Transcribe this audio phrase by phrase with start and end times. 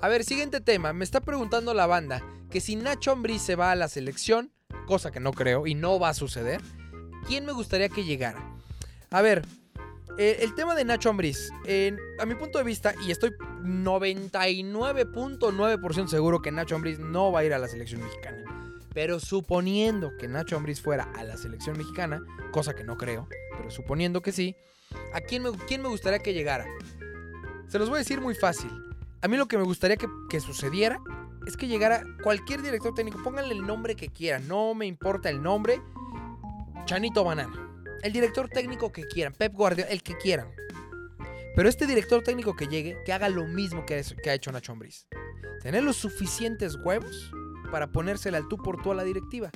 [0.00, 0.92] A ver, siguiente tema.
[0.92, 4.52] Me está preguntando la banda que si Nacho Ambriz se va a la selección,
[4.86, 6.60] cosa que no creo y no va a suceder,
[7.26, 8.54] ¿quién me gustaría que llegara?
[9.10, 9.42] A ver,
[10.18, 11.50] eh, el tema de Nacho Ambriz,
[12.18, 13.30] a mi punto de vista, y estoy
[13.62, 18.44] 99.9% seguro que Nacho Ambriz no va a ir a la selección mexicana.
[18.94, 23.70] Pero suponiendo que Nacho Ambriz fuera a la selección mexicana, cosa que no creo, pero
[23.70, 24.56] suponiendo que sí,
[25.12, 26.64] ¿a quién me, quién me gustaría que llegara?
[27.68, 28.85] Se los voy a decir muy fácil.
[29.26, 31.00] A mí lo que me gustaría que, sucediera
[31.48, 35.42] es que llegara cualquier director técnico, pónganle el nombre que quieran, no me importa el
[35.42, 35.82] nombre,
[36.84, 37.72] Chanito Banana.
[38.04, 40.52] El director técnico que quieran, Pep Guardiola, el que quieran.
[41.56, 45.08] Pero este director técnico que llegue, que haga lo mismo que, ha hecho Nacho Ambriz.
[45.60, 47.32] Tener los suficientes huevos
[47.72, 49.50] para ponérsela al tú por tú a la directiva.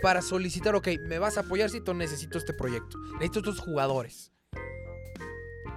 [0.00, 2.96] Para solicitar, ok, me vas a apoyar si necesito este proyecto.
[3.20, 4.32] Necesito estos jugadores.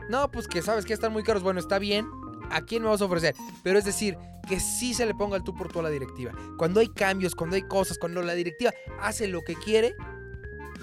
[0.07, 1.43] No, pues que sabes que están muy caros.
[1.43, 2.08] Bueno, está bien.
[2.52, 3.36] ¿A quién me vas a ofrecer?
[3.64, 6.31] Pero es decir, que sí se le ponga el tú por tú a la directiva.
[6.58, 9.95] Cuando hay cambios, cuando hay cosas, cuando la directiva hace lo que quiere,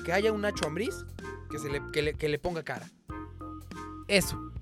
[0.04, 1.04] que haya un Nacho Ambriz
[1.50, 2.88] que, se le, que, le, ponga cara.
[4.08, 4.52] Eso.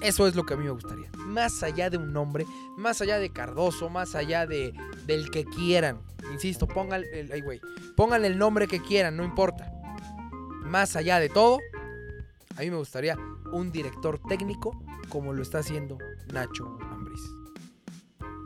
[0.00, 1.10] Eso es lo que a mí me gustaría.
[1.16, 2.46] Más allá de un nombre,
[2.76, 4.72] más allá de Cardoso, más allá de
[5.06, 6.00] del que quieran.
[6.32, 7.30] Insisto, pongan el,
[7.96, 9.72] pongan el nombre que quieran, no importa.
[10.62, 11.58] Más allá de todo,
[12.56, 13.16] a mí me gustaría
[13.52, 15.98] un director técnico como lo está haciendo
[16.32, 17.20] Nacho Ambriz.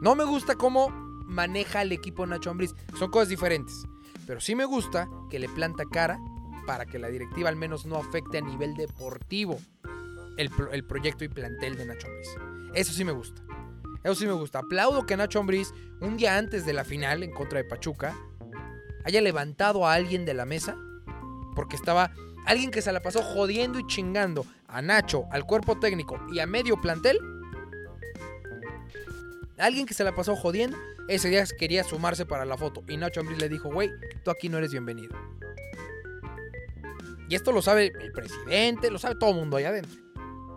[0.00, 2.74] No me gusta cómo maneja el equipo Nacho Ambriz.
[2.98, 3.84] Son cosas diferentes.
[4.26, 6.18] Pero sí me gusta que le planta cara
[6.66, 9.58] para que la directiva al menos no afecte a nivel deportivo
[10.36, 12.28] el, proyecto y plantel de Nacho Ambriz.
[12.74, 13.42] Eso sí me gusta.
[14.02, 14.60] Eso sí me gusta.
[14.60, 18.16] Aplaudo que Nacho Ambriz, un día antes de la final en contra de Pachuca,
[19.04, 20.76] haya levantado a alguien de la mesa
[21.54, 22.12] porque estaba
[22.46, 26.46] alguien que se la pasó jodiendo y chingando a Nacho, al cuerpo técnico y a
[26.46, 27.18] medio plantel.
[29.58, 30.76] Alguien que se la pasó jodiendo,
[31.08, 33.90] ese día quería sumarse para la foto y Nacho Ambriz le dijo, güey,
[34.24, 35.14] tú aquí no eres bienvenido.
[37.28, 40.00] Y esto lo sabe el presidente, lo sabe todo el mundo ahí adentro.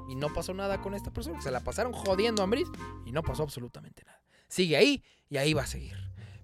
[0.10, 1.40] Y no pasó nada con esta persona.
[1.40, 2.68] Se la pasaron jodiendo a Ambris
[3.06, 4.22] y no pasó absolutamente nada.
[4.48, 5.96] Sigue ahí y ahí va a seguir.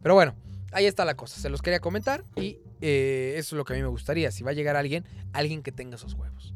[0.01, 0.35] Pero bueno,
[0.71, 1.39] ahí está la cosa.
[1.39, 4.29] Se los quería comentar y eh, eso es lo que a mí me gustaría.
[4.31, 5.03] Si va a llegar alguien,
[5.33, 6.53] alguien que tenga esos huevos.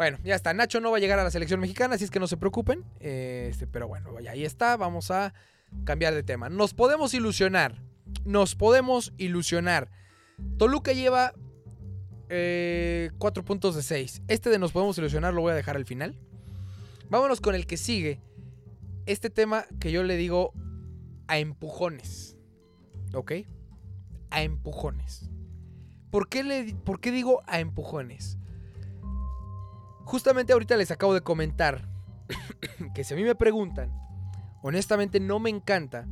[0.00, 0.54] Bueno, ya está.
[0.54, 2.86] Nacho no va a llegar a la selección mexicana, así es que no se preocupen.
[3.00, 4.78] este, pero bueno, ahí está.
[4.78, 5.34] Vamos a
[5.84, 6.48] cambiar de tema.
[6.48, 7.82] Nos podemos ilusionar.
[8.24, 9.90] Nos podemos ilusionar.
[10.56, 11.34] Toluca lleva
[12.30, 14.22] eh, 4 puntos de 6.
[14.28, 16.18] Este de nos podemos ilusionar lo voy a dejar al final.
[17.10, 18.22] Vámonos con el que sigue.
[19.04, 20.54] Este tema que yo le digo
[21.28, 22.38] a empujones.
[23.12, 23.32] ¿Ok?
[24.30, 25.28] A empujones.
[26.10, 28.38] ¿Por qué, le, ¿Por qué digo a empujones?
[30.10, 31.88] Justamente ahorita les acabo de comentar
[32.94, 33.92] que si a mí me preguntan,
[34.60, 36.08] honestamente no me encanta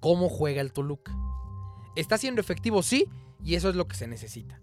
[0.00, 1.16] cómo juega el Toluca.
[1.94, 2.82] ¿Está siendo efectivo?
[2.82, 3.06] Sí,
[3.44, 4.60] y eso es lo que se necesita.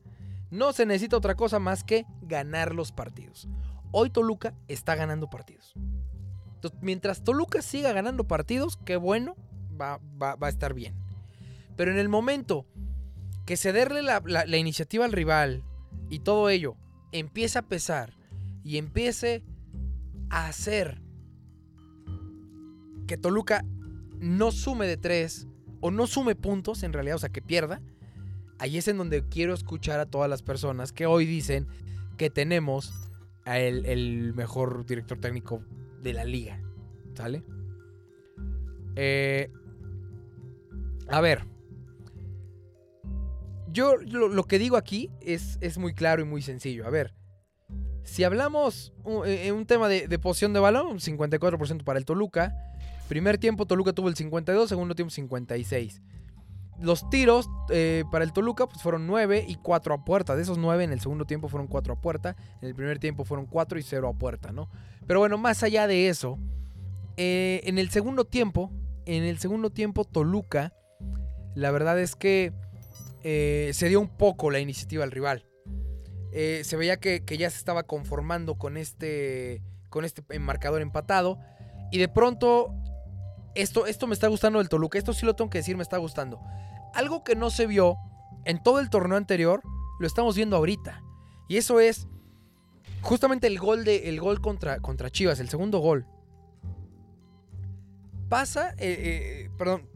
[0.52, 3.48] No se necesita otra cosa más que ganar los partidos.
[3.92, 5.72] Hoy Toluca está ganando partidos.
[6.82, 9.38] mientras Toluca siga ganando partidos, qué bueno,
[9.82, 10.94] va, a estar bien.
[11.78, 12.66] Pero en el momento
[13.46, 15.64] que cederle la iniciativa al rival
[16.10, 16.76] y todo ello
[17.12, 18.14] empieza a pesar
[18.64, 19.44] y empiece
[20.30, 21.02] a hacer
[23.08, 23.66] que Toluca
[24.20, 25.48] no sume de tres
[25.82, 27.82] o no sume puntos en realidad, o sea, que pierda,
[28.60, 31.68] ahí es en donde quiero escuchar a todas las personas que hoy dicen
[32.18, 32.94] que tenemos
[33.46, 35.64] a el, mejor director técnico
[36.04, 36.62] de la liga.
[37.16, 37.44] ¿Sale?
[38.96, 39.52] Eh,
[41.08, 41.46] a ver.
[43.72, 46.86] Yo lo, que digo aquí es, es, muy claro y muy sencillo.
[46.86, 47.14] A ver.
[48.04, 52.56] Si hablamos en eh, un tema de, de posición de balón, 54% para el Toluca.
[53.08, 56.02] Primer tiempo Toluca tuvo el 52, segundo tiempo 56
[56.82, 60.36] los tiros eh, para el Toluca pues fueron 9 y 4 a puerta.
[60.36, 62.36] De esos 9 en el segundo tiempo fueron 4 a puerta.
[62.62, 64.70] En el primer tiempo fueron 4 y 0 a puerta, ¿no?
[65.06, 66.40] Pero bueno, más allá de eso,
[67.18, 68.72] eh, en el segundo tiempo,
[69.06, 70.74] en el segundo tiempo Toluca,
[71.56, 72.54] la verdad es que
[73.24, 75.46] eh, se dio un poco la iniciativa al rival.
[76.32, 81.40] se veía que, ya se estaba conformando con este, con este marcador empatado.
[81.92, 82.74] Y de pronto
[83.56, 84.98] esto, esto me está gustando del Toluca.
[84.98, 86.40] Esto sí lo tengo que decir, me está gustando.
[86.94, 87.98] Algo que no se vio
[88.46, 89.62] en todo el torneo anterior,
[90.00, 91.04] lo estamos viendo ahorita.
[91.48, 92.08] Y eso es
[93.02, 96.06] justamente el gol, de, el gol contra, contra Chivas, el segundo gol.
[98.30, 99.90] Pasa, eh, eh, perdón,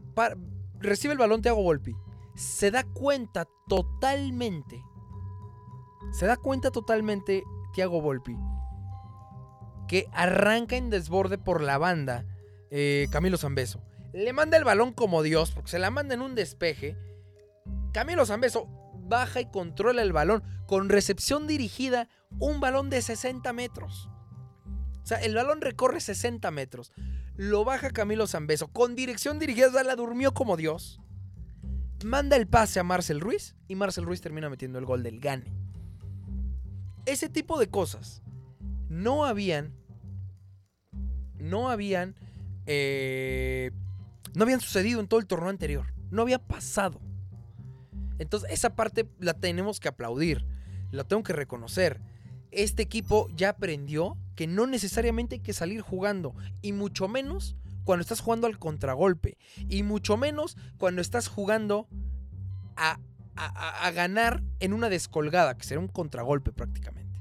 [0.80, 1.94] recibe el balón Thiago Volpi.
[2.34, 4.82] Se da cuenta totalmente.
[6.12, 8.36] Se da cuenta totalmente Thiago Volpi.
[9.88, 12.24] Que arranca en desborde por la banda
[12.70, 13.82] eh, Camilo Zambeso.
[14.12, 16.96] Le manda el balón como Dios, porque se la manda en un despeje.
[17.92, 22.08] Camilo Zambeso baja y controla el balón con recepción dirigida,
[22.38, 24.08] un balón de 60 metros.
[25.02, 26.92] O sea, el balón recorre 60 metros.
[27.36, 31.00] Lo baja Camilo Zambeso con dirección dirigida, la durmió como Dios.
[32.04, 35.52] Manda el pase a Marcel Ruiz y Marcel Ruiz termina metiendo el gol del Gane.
[37.06, 38.22] Ese tipo de cosas
[38.88, 39.72] no habían.
[41.38, 42.14] No habían.
[42.66, 43.70] eh,
[44.34, 45.86] no habían sucedido en todo el torneo anterior.
[46.10, 47.00] No había pasado.
[48.18, 50.44] Entonces, esa parte la tenemos que aplaudir.
[50.90, 52.00] La tengo que reconocer.
[52.50, 56.34] Este equipo ya aprendió que no necesariamente hay que salir jugando.
[56.62, 59.36] Y mucho menos cuando estás jugando al contragolpe.
[59.68, 61.86] Y mucho menos cuando estás jugando
[62.76, 62.98] a,
[63.36, 67.20] a- a- ganar en una descolgada, que será un contragolpe prácticamente.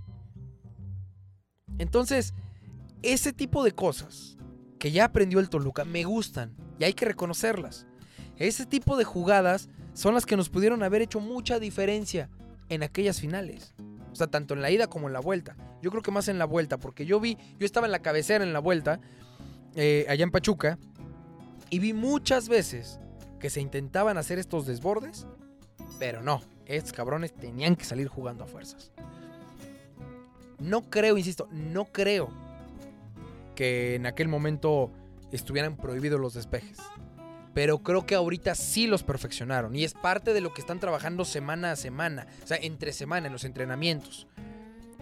[1.78, 2.34] Entonces,
[3.02, 4.38] ese tipo de cosas
[4.80, 7.86] que ya aprendió el Toluca me gustan y hay que reconocerlas.
[8.38, 12.30] Ese tipo de jugadas son las que nos pudieron haber hecho mucha diferencia
[12.70, 13.74] en aquellas finales.
[14.12, 15.56] O sea, tanto en la ida como en la vuelta.
[15.82, 18.44] Yo creo que más en la vuelta, porque yo vi, yo estaba en la cabecera
[18.44, 19.00] en la vuelta,
[19.76, 20.78] eh, allá en Pachuca,
[21.70, 23.00] y vi muchas veces
[23.40, 25.28] que se intentaban hacer estos desbordes,
[26.00, 28.92] pero no, estos cabrones tenían que salir jugando a fuerzas.
[30.60, 32.30] No creo, insisto, no creo
[33.56, 34.92] que en aquel momento
[35.32, 36.78] estuvieran prohibidos los despejes.
[37.54, 39.76] Pero creo que ahorita sí los perfeccionaron.
[39.76, 42.28] Y es parte de lo que están trabajando semana a semana.
[42.44, 44.28] O sea, entre semana, en los entrenamientos.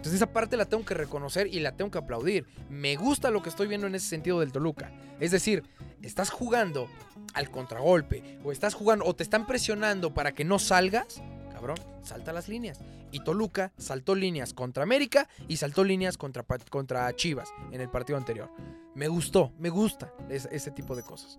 [0.02, 2.44] Entonces esa parte la tengo que reconocer y la tengo que aplaudir.
[2.68, 4.90] Me gusta lo que estoy viendo en ese sentido del Toluca.
[5.20, 5.62] Es decir,
[6.02, 6.88] estás jugando
[7.34, 8.40] al contragolpe.
[8.42, 11.22] O estás jugando, o te están presionando para que no salgas.
[11.52, 12.80] Cabrón, salta las líneas.
[13.12, 18.16] Y Toluca saltó líneas contra América y saltó líneas contra, contra Chivas en el partido
[18.18, 18.50] anterior.
[18.96, 21.38] Me gustó, me gusta es- ese tipo de cosas.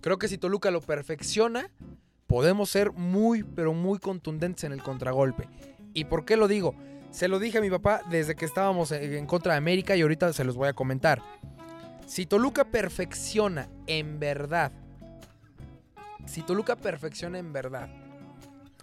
[0.00, 1.70] Creo que si Toluca lo perfecciona,
[2.26, 5.48] podemos ser muy, pero muy contundentes en el contragolpe.
[5.92, 6.74] ¿Y por qué lo digo?
[7.14, 10.32] Se lo dije a mi papá desde que estábamos en contra de América y ahorita
[10.32, 11.22] se los voy a comentar.
[12.08, 14.72] Si Toluca perfecciona en verdad,
[16.26, 17.88] si Toluca perfecciona en verdad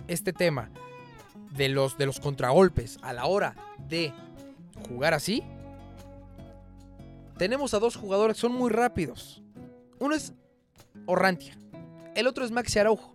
[0.08, 0.70] este tema
[1.58, 3.54] de los, de los contragolpes a la hora
[3.90, 4.14] de
[4.88, 5.44] jugar así,
[7.38, 9.44] tenemos a dos jugadores que son muy rápidos.
[10.00, 10.34] Uno es
[11.06, 11.58] Orrantia.
[12.16, 13.14] El otro es Maxi Araujo.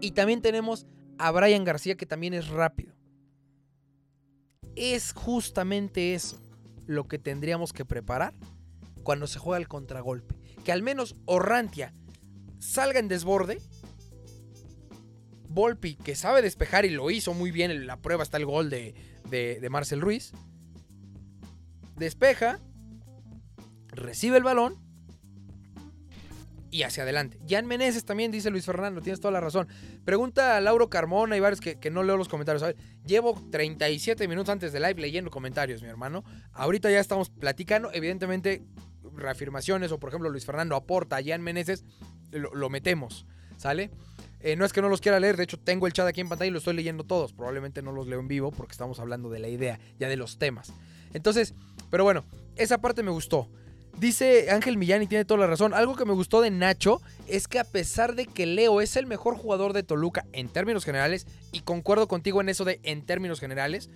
[0.00, 0.86] Y también tenemos
[1.18, 2.95] a Brian García, que también es rápido.
[4.76, 6.38] Es justamente eso
[6.86, 8.34] lo que tendríamos que preparar
[9.02, 10.36] cuando se juega el contragolpe.
[10.64, 11.94] Que al menos Orrantia
[12.58, 13.60] salga en desborde.
[15.48, 17.70] Volpi, que sabe despejar y lo hizo muy bien.
[17.70, 18.94] En la prueba está el gol de,
[19.30, 20.32] de, de Marcel Ruiz.
[21.96, 22.60] Despeja.
[23.88, 24.85] Recibe el balón
[26.70, 27.38] y hacia adelante.
[27.48, 29.68] Jan Meneses también, dice Luis Fernando, tienes toda la razón.
[30.04, 32.62] Pregunta a Lauro Carmona y varios que, que no leo los comentarios.
[32.62, 36.24] A ver, llevo 37 minutos antes de live leyendo comentarios, mi hermano.
[36.52, 38.62] Ahorita ya estamos platicando, evidentemente,
[39.16, 41.84] reafirmaciones o, por ejemplo, Luis Fernando aporta a Jan Meneses,
[42.30, 43.26] lo, metemos,
[43.56, 43.90] ¿sale?
[44.40, 46.28] Eh, no es que no los quiera leer, de hecho tengo el chat aquí en
[46.28, 47.32] pantalla y lo estoy leyendo todos.
[47.32, 50.38] Probablemente no los leo en vivo porque estamos hablando de la idea, ya de los
[50.38, 50.72] temas.
[51.14, 51.54] Entonces,
[51.90, 52.24] pero bueno,
[52.56, 53.50] esa parte me gustó.
[53.98, 55.72] Dice Ángel Millán y tiene toda la razón.
[55.72, 59.06] Algo que me gustó de Nacho es que a pesar de que Leo es el
[59.06, 63.40] mejor jugador de Toluca en términos generales, y concuerdo contigo en eso de en términos
[63.40, 63.88] generales,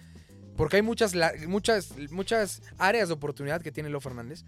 [0.56, 1.14] porque hay muchas,
[1.46, 4.44] muchas, muchas áreas de oportunidad que tiene Leo Fernández,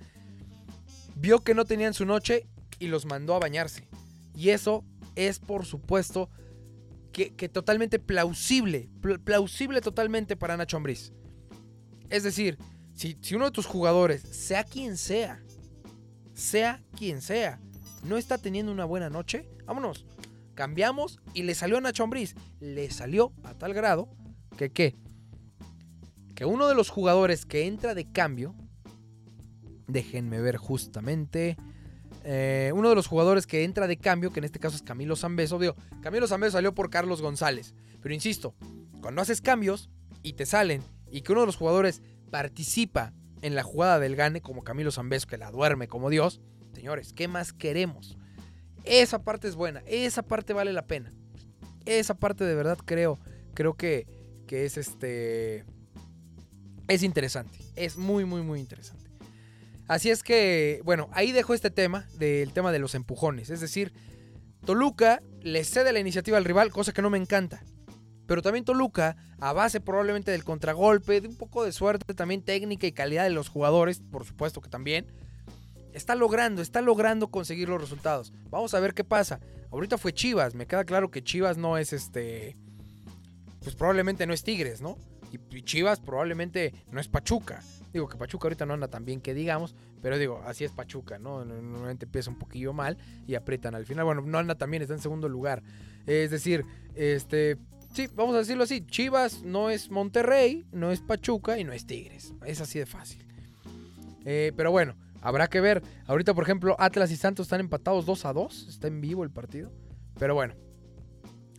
[1.16, 2.46] vio que no tenían su noche
[2.78, 3.86] y los mandó a bañarse.
[4.34, 4.84] Y eso
[5.16, 6.30] es, por supuesto,
[7.12, 11.12] que, que totalmente plausible, pl- plausible totalmente para Nacho Ambriz.
[12.08, 12.56] Es decir,
[12.94, 15.42] si, uno de tus jugadores, sea quien sea,
[16.34, 17.60] sea quien sea,
[18.04, 20.06] no está teniendo una buena noche, vámonos.
[20.54, 22.34] Cambiamos y le salió a Nacho Ambriz.
[22.60, 24.08] Le salió a tal grado
[24.56, 24.94] que qué?
[26.34, 28.54] Que uno de los jugadores que entra de cambio,
[29.86, 31.56] déjenme ver justamente,
[32.24, 35.16] eh, uno de los jugadores que entra de cambio, que en este caso es Camilo
[35.16, 37.74] Zambeso, digo, Camilo Zambeso salió por Carlos González.
[38.00, 38.54] Pero insisto,
[39.00, 39.90] cuando haces cambios
[40.22, 43.12] y te salen y que uno de los jugadores participa
[43.42, 46.40] en la jugada del gane, como Camilo Zambeso, que la duerme como Dios,
[46.72, 48.16] señores, ¿qué más queremos?
[48.84, 51.12] Esa parte es buena, esa parte vale la pena.
[51.84, 53.20] Esa parte de verdad creo,
[53.52, 54.06] creo que,
[54.46, 55.66] que es este.
[56.88, 57.58] Es interesante.
[57.76, 59.10] Es muy, muy, muy interesante.
[59.86, 63.50] Así es que, bueno, ahí dejo este tema del tema de los empujones.
[63.50, 63.92] Es decir,
[64.64, 67.62] Toluca le cede la iniciativa al rival, cosa que no me encanta.
[68.32, 72.86] Pero también Toluca, a base probablemente del contragolpe, de un poco de suerte, también técnica
[72.86, 75.04] y calidad de los jugadores, por supuesto que también,
[75.92, 78.32] está logrando, está logrando conseguir los resultados.
[78.48, 79.38] Vamos a ver qué pasa.
[79.70, 82.56] Ahorita fue Chivas, me queda claro que Chivas no es este,
[83.62, 84.96] pues probablemente no es Tigres, ¿no?
[85.30, 87.60] Y Chivas probablemente no es Pachuca.
[87.92, 91.18] Digo que Pachuca ahorita no anda tan bien que digamos, pero digo, así es Pachuca,
[91.18, 91.44] ¿no?
[91.44, 92.96] Normalmente empieza un poquillo mal
[93.26, 94.06] y aprietan al final.
[94.06, 95.62] Bueno, no anda tan bien, está en segundo lugar.
[96.06, 97.58] Es decir, este,
[97.92, 101.86] sí, vamos a decirlo así, Chivas no es Monterrey, no es Pachuca y no es
[101.86, 102.32] Tigres.
[102.44, 103.24] Es así de fácil.
[104.24, 105.82] Eh, pero bueno, habrá que ver.
[106.06, 108.68] Ahorita, por ejemplo, Atlas y Santos están empatados 2 a 2.
[108.68, 109.72] Está en vivo el partido.
[110.18, 110.54] Pero bueno,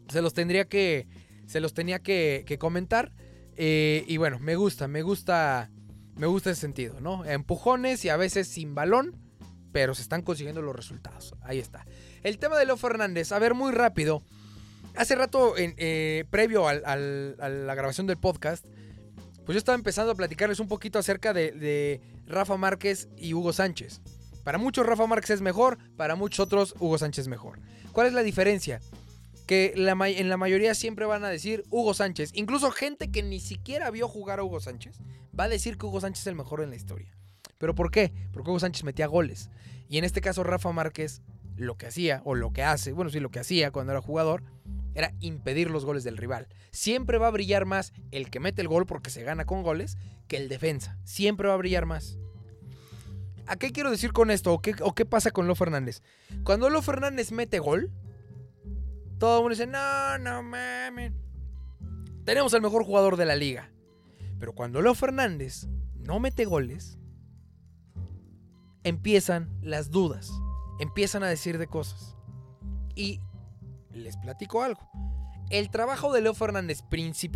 [0.09, 1.07] se los tendría que,
[1.45, 3.11] se los tenía que, que comentar.
[3.55, 5.69] Eh, y bueno, me gusta, me gusta,
[6.15, 7.25] me gusta ese sentido, ¿no?
[7.25, 9.15] Empujones y a veces sin balón,
[9.71, 11.35] pero se están consiguiendo los resultados.
[11.41, 11.85] Ahí está.
[12.23, 14.23] El tema de Leo Fernández, a ver, muy rápido.
[14.95, 18.65] Hace rato, en, eh, previo a la grabación del podcast,
[19.45, 24.01] pues yo estaba empezando a platicarles un poquito acerca de, Rafa Márquez y Hugo Sánchez.
[24.43, 27.59] Para muchos Rafa Márquez es mejor, para muchos otros Hugo Sánchez es mejor.
[27.91, 28.79] ¿Cuál es la diferencia?
[29.45, 32.31] que en la mayoría siempre van a decir Hugo Sánchez.
[32.33, 34.97] Incluso gente que ni siquiera vio jugar a Hugo Sánchez
[35.37, 37.13] va a decir que Hugo Sánchez es el mejor en la historia.
[37.57, 38.13] ¿Pero por qué?
[38.31, 39.49] Porque Hugo Sánchez metía goles.
[39.89, 41.21] Y en este caso Rafa Márquez
[41.57, 44.43] lo que hacía, o lo que hace, bueno, sí, lo que hacía cuando era jugador,
[44.95, 46.47] era impedir los goles del rival.
[46.71, 49.97] Siempre va a brillar más el que mete el gol porque se gana con goles
[50.27, 50.97] que el defensa.
[51.03, 52.17] Siempre va a brillar más.
[53.45, 54.53] ¿A qué quiero decir con esto?
[54.53, 56.01] ¿O qué, pasa con Lo Fernández?
[56.43, 57.91] Cuando Lo Fernández mete gol,
[59.17, 61.11] todo el mundo dice, no, no mames.
[62.23, 63.69] Tenemos al mejor jugador de la liga.
[64.39, 66.97] Pero cuando Leo Fernández no mete goles,
[68.83, 70.31] empiezan las dudas.
[70.79, 72.15] Empiezan a decir de cosas.
[72.95, 73.21] Y
[73.93, 74.81] les platico algo.
[75.49, 76.83] El trabajo de Leo Fernández,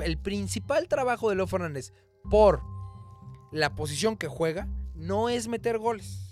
[0.03, 1.93] el principal trabajo de Leo Fernández
[2.29, 2.61] por
[3.51, 6.27] la posición que juega, no es meter goles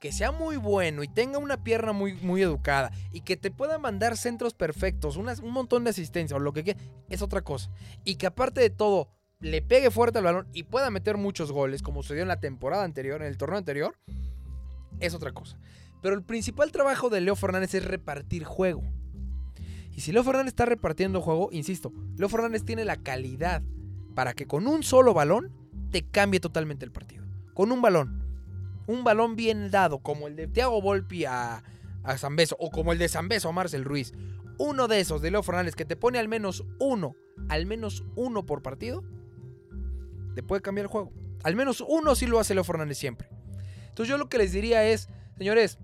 [0.00, 3.78] que sea muy bueno y tenga una pierna muy, muy educada y que te pueda
[3.78, 7.70] mandar centros perfectos, un montón de asistencia o lo que quiera, es otra cosa.
[8.04, 9.08] Y que aparte de todo,
[9.40, 12.84] le pegue fuerte al balón y pueda meter muchos goles, como sucedió en la temporada
[12.84, 13.98] anterior, en el torneo anterior,
[15.00, 15.58] es otra cosa.
[16.02, 18.82] Pero el principal trabajo de Leo Fernández es repartir juego.
[19.96, 23.62] Y si Leo Fernández está repartiendo juego, insisto, Leo Fernández tiene la calidad
[24.14, 25.50] para que con un solo balón
[25.90, 27.24] te cambie totalmente el partido.
[27.54, 28.26] Con un balón
[28.86, 31.62] un balón bien dado, como el de Thiago Volpi a,
[32.02, 34.12] a Zambeso, o como el de Zambeso a Marcel Ruiz,
[34.58, 37.14] uno de esos de Leo Fernández que te pone al menos uno,
[37.48, 39.04] al menos uno por partido,
[40.34, 41.12] te puede cambiar el juego.
[41.42, 43.28] Al menos uno sí lo hace Leo Fernández siempre.
[43.88, 45.78] Entonces yo lo que les diría es, señores,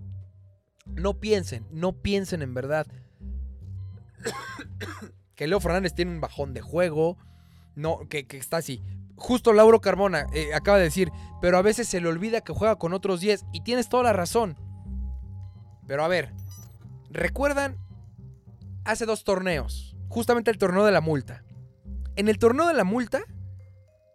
[0.85, 2.87] no piensen, no piensen en verdad
[5.35, 7.17] que Leo Fernández tiene un bajón de juego,
[7.75, 8.81] no, que, está así
[9.15, 11.11] justo Lauro Carmona eh, acaba de decir,
[11.41, 14.13] pero a veces se le olvida que juega con otros 10 y tienes toda la
[14.13, 14.57] razón.
[15.87, 16.33] Pero a ver,
[17.09, 17.77] ¿recuerdan
[18.85, 19.95] hace dos torneos?
[20.09, 21.43] Justamente el torneo de la multa.
[22.15, 23.21] En el torneo de la multa,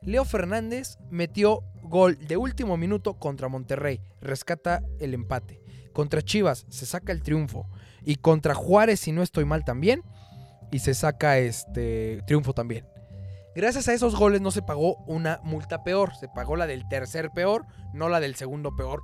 [0.03, 5.63] Leo Fernández metió gol de último minuto contra Monterrey, rescata el empate.
[5.93, 7.69] Contra Chivas se saca el triunfo
[8.09, 10.03] y contra Juárez, si no estoy mal también,
[10.73, 12.89] y se saca este triunfo también.
[13.55, 17.31] Gracias a esos goles no se pagó una multa peor, se pagó la del tercer
[17.33, 19.03] peor, no la del segundo peor.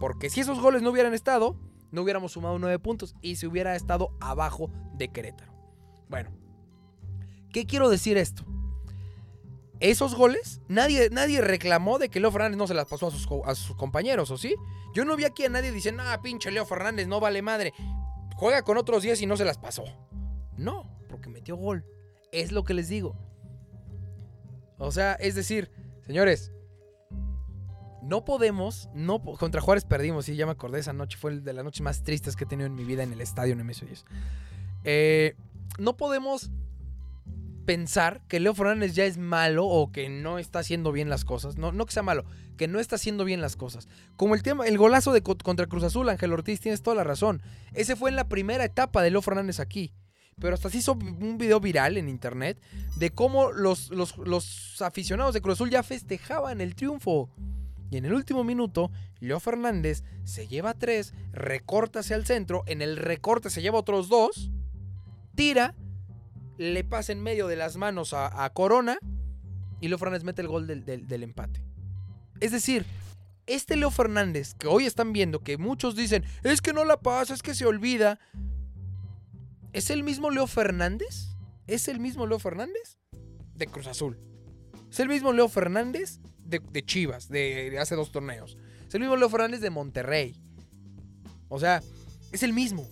[0.00, 1.60] Porque si esos goles no hubieran estado,
[1.90, 5.52] no hubiéramos sumado nueve puntos y se hubiera estado abajo de Querétaro.
[6.08, 6.30] Bueno,
[7.52, 8.46] ¿qué quiero decir esto?
[9.80, 13.28] Esos goles, nadie, nadie reclamó de que Leo Fernández no se las pasó a sus,
[13.44, 14.54] a sus compañeros, ¿o sí?
[14.94, 17.74] Yo no vi aquí a nadie diciendo, ah, pinche Leo Fernández, no vale madre.
[18.36, 19.84] Juega con otros 10 y no se las pasó.
[20.56, 21.84] No, porque metió gol.
[22.32, 23.16] Es lo que les digo.
[24.78, 25.70] O sea, es decir,
[26.02, 26.52] señores,
[28.02, 31.64] no podemos, no contra Juárez perdimos, sí, ya me acordé esa noche, fue de las
[31.64, 33.88] noches más tristes que he tenido en mi vida en el estadio Nemesio
[34.84, 35.34] eh,
[35.78, 36.50] no podemos
[37.66, 41.58] pensar que Leo Fernández ya es malo o que no está haciendo bien las cosas.
[41.58, 42.24] No, no que sea malo,
[42.56, 43.88] que no está haciendo bien las cosas.
[44.16, 47.42] Como el tema, el golazo de contra Cruz Azul, Ángel Ortiz, tienes toda la razón.
[47.74, 49.92] Ese fue en la primera etapa de Leo Fernández aquí
[50.40, 52.60] pero hasta se hizo un video viral en internet
[52.96, 57.30] de cómo los, los, aficionados de Cruz Azul ya festejaban el triunfo.
[57.90, 62.82] Y en el último minuto, Leo Fernández se lleva tres, recorta hacia el centro, en
[62.82, 64.50] el recorte se lleva otros dos,
[65.34, 65.74] tira,
[66.58, 68.98] le pasa en medio de las manos a, Corona
[69.80, 71.62] y Leo Fernández mete el gol del, del empate.
[72.40, 72.84] Es decir,
[73.46, 77.34] este Leo Fernández que hoy están viendo, que muchos dicen, es que no la pasa,
[77.34, 78.18] es que se olvida,
[79.76, 81.36] ¿Es el mismo Leo Fernández?
[81.66, 82.96] ¿Es el mismo Leo Fernández?
[83.54, 84.18] De Cruz Azul.
[84.90, 88.56] ¿Es el mismo Leo Fernández de, Chivas, de, hace dos torneos?
[88.88, 90.34] ¿Es el mismo Leo Fernández de Monterrey?
[91.50, 91.82] O sea,
[92.32, 92.88] es el mismo.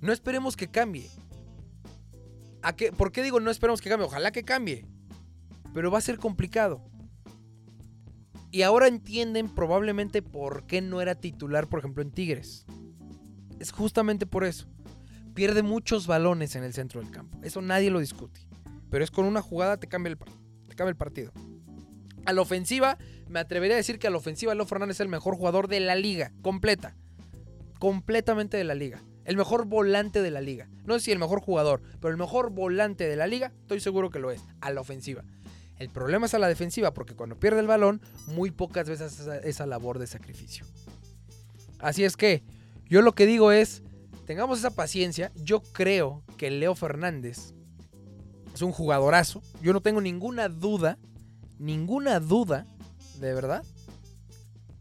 [0.00, 1.10] No esperemos que cambie.
[2.64, 4.06] ¿A qué, ¿Por qué digo no esperemos que cambie?
[4.06, 4.86] Ojalá que cambie.
[5.74, 6.82] Pero va a ser complicado.
[8.50, 12.64] Y ahora entienden probablemente por qué no era titular, por ejemplo, en Tigres.
[13.58, 14.66] Es justamente por eso.
[15.34, 17.38] Pierde muchos balones en el centro del campo.
[17.42, 18.40] Eso nadie lo discute.
[18.90, 21.32] Pero es con una jugada te cambia el, te cambia el partido.
[22.24, 22.96] A la ofensiva,
[23.28, 25.80] me atrevería a decir que a la ofensiva Leo Fernández es el mejor jugador de
[25.80, 26.96] la liga, completa.
[27.78, 29.02] Completamente de la liga.
[29.24, 30.68] El mejor volante de la liga.
[30.84, 34.10] No sé si el mejor jugador, pero el mejor volante de la liga, estoy seguro
[34.10, 35.24] que lo es, a la ofensiva.
[35.78, 39.66] El problema es a la defensiva, porque cuando pierde el balón, muy pocas veces esa,
[39.66, 40.64] labor de sacrificio.
[41.80, 42.44] Así es que,
[42.88, 43.82] yo lo que digo es,
[44.26, 45.32] tengamos esa paciencia.
[45.34, 47.54] Yo creo que Leo Fernández
[48.54, 49.42] es un jugadorazo.
[49.62, 50.98] Yo no tengo ninguna duda,
[51.58, 52.66] ninguna duda,
[53.18, 53.64] de verdad.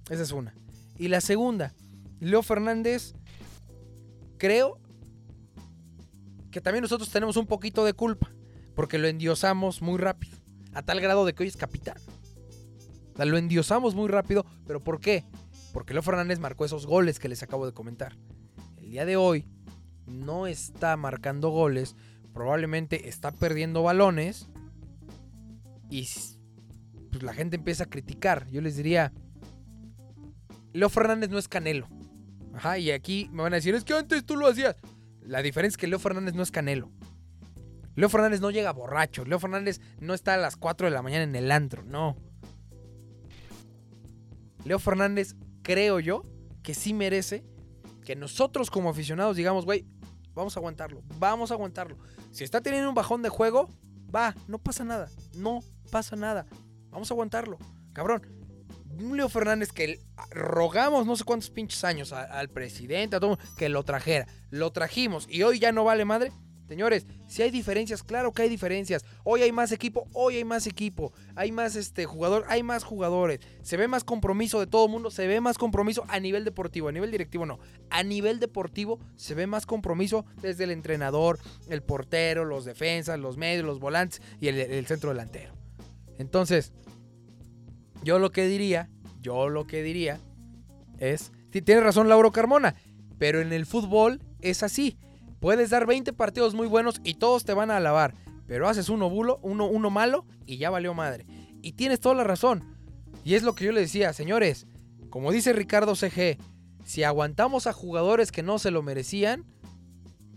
[0.09, 0.53] Esa es una.
[0.99, 1.73] Y la segunda,
[2.19, 3.15] Leo Fernández,
[4.43, 4.77] creo
[6.51, 8.29] que también nosotros tenemos un poquito de culpa,
[8.75, 10.35] porque lo endiosamos muy rápido,
[10.73, 11.95] a tal grado de que hoy es capitán.
[13.15, 15.23] Lo endiosamos muy rápido, pero ¿por qué?
[15.71, 18.17] Porque Leo Fernández marcó esos goles que les acabo de comentar.
[18.75, 19.47] El día de hoy
[20.07, 21.95] no está marcando goles,
[22.33, 24.49] probablemente está perdiendo balones
[25.89, 26.05] y
[27.11, 28.49] pues la gente empieza a criticar.
[28.49, 29.13] Yo les diría,
[30.73, 31.87] Leo Fernández no es Canelo.
[32.53, 34.75] Ajá, y aquí me van a decir, es que antes tú lo hacías.
[35.21, 36.91] La diferencia es que Leo Fernández no es Canelo.
[37.95, 39.25] Leo Fernández no llega borracho.
[39.25, 41.83] Leo Fernández no está a las 4 de la mañana en el antro.
[41.83, 42.15] No.
[44.65, 46.23] Leo Fernández, creo yo,
[46.61, 47.43] que sí merece
[48.03, 49.85] que nosotros como aficionados digamos, güey,
[50.33, 51.97] vamos a aguantarlo, vamos a aguantarlo.
[52.31, 53.69] Si está teniendo un bajón de juego,
[54.13, 55.59] va, no pasa nada, no
[55.91, 56.45] pasa nada.
[56.89, 57.57] Vamos a aguantarlo.
[57.93, 58.21] Cabrón,
[58.99, 59.99] un Leo Fernández que
[60.31, 64.27] rogamos no sé cuántos pinches años al presidente, a todo que lo trajera.
[64.49, 66.31] Lo trajimos y hoy ya no vale madre.
[66.67, 69.03] Señores, si hay diferencias, claro que hay diferencias.
[69.23, 71.11] Hoy hay más equipo, hoy hay más equipo.
[71.35, 73.41] Hay más este jugador, hay más jugadores.
[73.61, 76.87] Se ve más compromiso de todo el mundo, se ve más compromiso a nivel deportivo,
[76.87, 77.59] a nivel directivo no.
[77.89, 81.37] A nivel deportivo se ve más compromiso desde el entrenador,
[81.69, 85.53] el portero, los defensas, los medios, los volantes y el, el centro delantero.
[86.17, 86.71] Entonces,
[88.03, 88.89] yo lo que diría,
[89.21, 90.19] yo lo que diría
[90.99, 92.75] es, tiene razón Lauro Carmona,
[93.17, 94.97] pero en el fútbol es así.
[95.39, 98.13] Puedes dar 20 partidos muy buenos y todos te van a alabar,
[98.47, 101.25] pero haces uno bulo, uno, uno malo y ya valió madre.
[101.61, 102.77] Y tienes toda la razón.
[103.23, 104.67] Y es lo que yo le decía, señores,
[105.09, 106.37] como dice Ricardo CG,
[106.85, 109.45] si aguantamos a jugadores que no se lo merecían,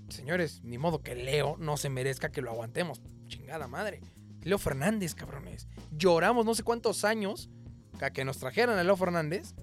[0.09, 3.01] señores, ni modo que Leo no se merezca que lo aguantemos.
[3.27, 4.01] Chingada madre.
[4.43, 5.67] Leo Fernández, cabrones.
[5.91, 7.51] Lloramos no sé cuántos años
[8.01, 9.55] a que nos trajeran a Leo Fernández.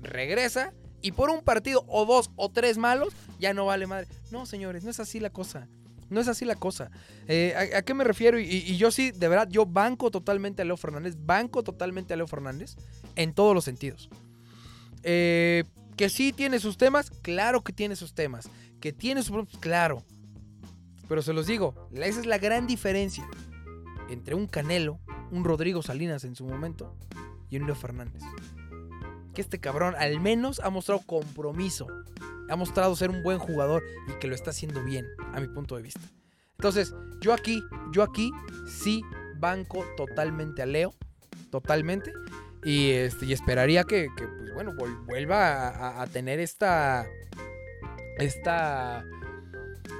[0.00, 4.08] Regresa y por un partido o dos o tres malos ya no vale madre.
[4.30, 5.68] No, señores, no es así la cosa.
[6.10, 6.90] No es así la cosa.
[7.26, 8.38] Eh, ¿a, qué me refiero?
[8.38, 11.16] Y, yo sí, de verdad, yo banco totalmente a Leo Fernández.
[11.18, 12.76] Banco totalmente a Leo Fernández
[13.14, 14.08] en todos los sentidos.
[15.02, 15.64] Eh,
[15.96, 18.48] que sí tiene sus temas, claro que tiene sus temas.
[18.80, 20.02] Que tiene sus problemas, claro.
[21.08, 23.28] Pero se los digo, esa es la gran diferencia
[24.08, 24.98] entre un Canelo,
[25.30, 26.94] un Rodrigo Salinas en su momento
[27.50, 28.22] y Leo Fernández.
[29.34, 31.86] Que este cabrón al menos ha mostrado compromiso,
[32.48, 35.76] ha mostrado ser un buen jugador y que lo está haciendo bien, a mi punto
[35.76, 36.00] de vista.
[36.56, 38.32] Entonces, yo aquí, yo aquí
[38.66, 39.02] sí
[39.38, 40.92] banco totalmente a Leo,
[41.50, 42.12] totalmente.
[42.64, 44.74] Y, este, y esperaría que, pues bueno,
[45.06, 47.06] vuelva a tener esta,
[48.18, 49.04] esta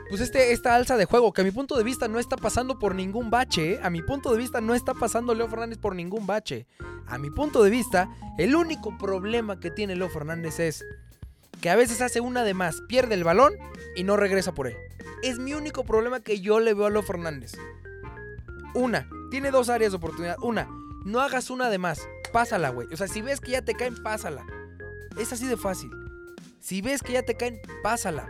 [0.09, 2.79] pues este, esta alza de juego, que a mi punto de vista no está pasando
[2.79, 3.81] por ningún bache, ¿eh?
[3.83, 6.67] a mi punto de vista no está pasando Leo Fernández por ningún bache.
[7.09, 10.85] A mi punto de vista, el único problema que tiene Leo Fernández es
[11.61, 13.55] que a veces hace una de más, pierde el balón
[13.97, 14.77] y no regresa por él.
[15.23, 17.53] Es mi único problema que yo le veo a Leo Fernández.
[18.75, 20.37] Una, tiene dos áreas de oportunidad.
[20.43, 20.69] Una,
[21.05, 22.87] no hagas una de más, pásala, güey.
[22.93, 24.47] O sea, si ves que ya te caen, pásala.
[25.19, 25.91] Es así de fácil.
[26.61, 28.29] Si ves que ya te caen, pásala.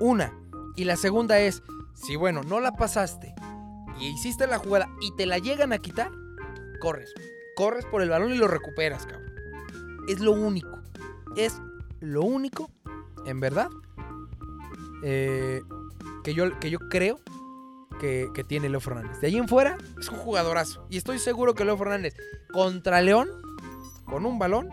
[0.00, 0.32] Una.
[0.74, 1.62] Y la segunda es,
[1.94, 3.34] si bueno, no la pasaste
[3.98, 6.10] y hiciste la jugada y te la llegan a quitar,
[6.80, 7.14] corres.
[7.56, 9.34] Corres por el balón y lo recuperas, cabrón.
[10.06, 10.78] Es lo único.
[11.36, 11.60] Es
[12.00, 12.70] lo único,
[13.24, 13.68] en verdad,
[15.02, 15.62] eh,
[16.22, 17.18] que, yo, que yo creo
[17.98, 19.20] que, tiene Leo Fernández.
[19.20, 20.86] De ahí en fuera, es un jugadorazo.
[20.90, 22.14] Y estoy seguro que Leo Fernández
[22.52, 23.28] contra León,
[24.04, 24.68] con un balón,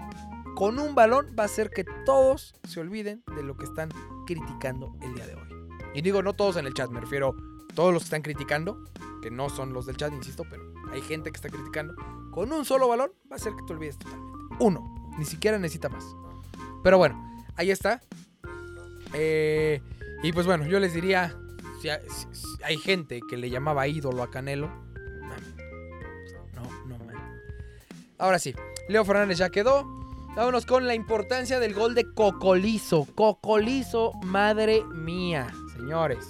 [0.55, 3.89] con un balón va a hacer que todos se olviden de lo que están
[4.27, 5.47] criticando el día de hoy.
[5.95, 7.35] Y digo, no todos en el chat, me refiero
[7.75, 8.83] todos los que están criticando,
[9.21, 11.95] que no son los del chat, insisto, pero hay gente que está criticando.
[12.33, 14.55] Con un solo balón va a ser que te olvides totalmente.
[14.59, 16.15] Uno, ni siquiera necesita más.
[16.83, 18.01] Pero bueno, ahí está.
[19.13, 19.81] Eh,
[20.23, 21.35] y pues bueno, yo les diría,
[21.81, 24.69] si hay, gente que le llamaba ídolo a Canelo,
[26.55, 27.15] no, no, man.
[28.17, 28.55] Ahora sí,
[28.89, 29.85] Leo Fernández ya quedó.
[30.35, 33.05] Vámonos con la importancia del gol de Cocolizo.
[33.13, 36.27] Cocolizo, madre mía, señores.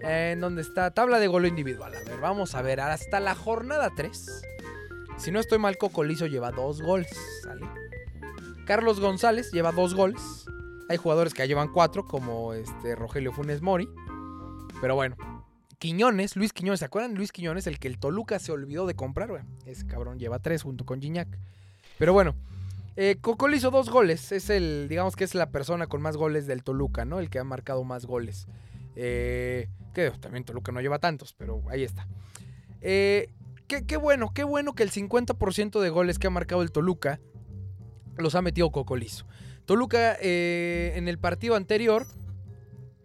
[0.00, 1.94] En donde está tabla de gol individual.
[1.94, 2.80] A ver, vamos a ver.
[2.80, 4.42] Hasta la jornada 3.
[5.22, 7.16] Si no estoy mal, Cocolizo lleva dos goles.
[8.66, 10.46] Carlos González lleva dos goles.
[10.88, 13.88] Hay jugadores que ya llevan cuatro, como este Rogelio Funes Mori.
[14.80, 15.14] Pero bueno.
[15.78, 17.14] Quiñones, Luis Quiñones, ¿se acuerdan?
[17.14, 19.28] Luis Quiñones, el que el Toluca se olvidó de comprar.
[19.28, 21.28] Bueno, ese cabrón lleva tres junto con Gignac.
[21.98, 22.34] Pero bueno,
[22.96, 24.32] eh, dos goles.
[24.32, 27.20] Es el, digamos que es la persona con más goles del Toluca, ¿no?
[27.20, 28.48] El que ha marcado más goles.
[28.96, 32.08] Eh, que también Toluca no lleva tantos, pero ahí está.
[32.80, 33.30] Eh,
[33.80, 37.20] qué, bueno, qué bueno que el 50% de goles que ha marcado el Toluca
[38.18, 39.26] los ha metido Cocolizo.
[39.64, 42.06] Toluca eh, en el partido anterior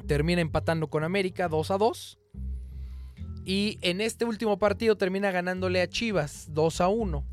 [0.08, 2.20] termina empatando con América 2 a 2.
[3.46, 7.26] Y en este último partido termina ganándole a Chivas 2 a 1.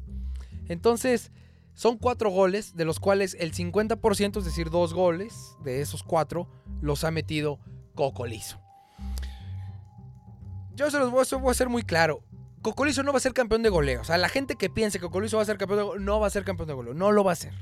[0.69, 1.33] Entonces,
[1.75, 6.49] son cuatro goles, de los cuales el 50%, es decir, dos goles de esos cuatro,
[6.81, 7.59] los ha metido
[7.97, 8.61] Cocolizo.
[10.77, 12.23] Yo se los voy voy a ser muy claro.
[12.65, 14.01] Cocolizo no va a ser campeón de goleo.
[14.01, 16.19] O sea, la gente que piense que Cocolizo va a ser campeón de goleo, no
[16.19, 16.95] va a ser campeón de goleo.
[16.95, 17.53] No lo va a ser.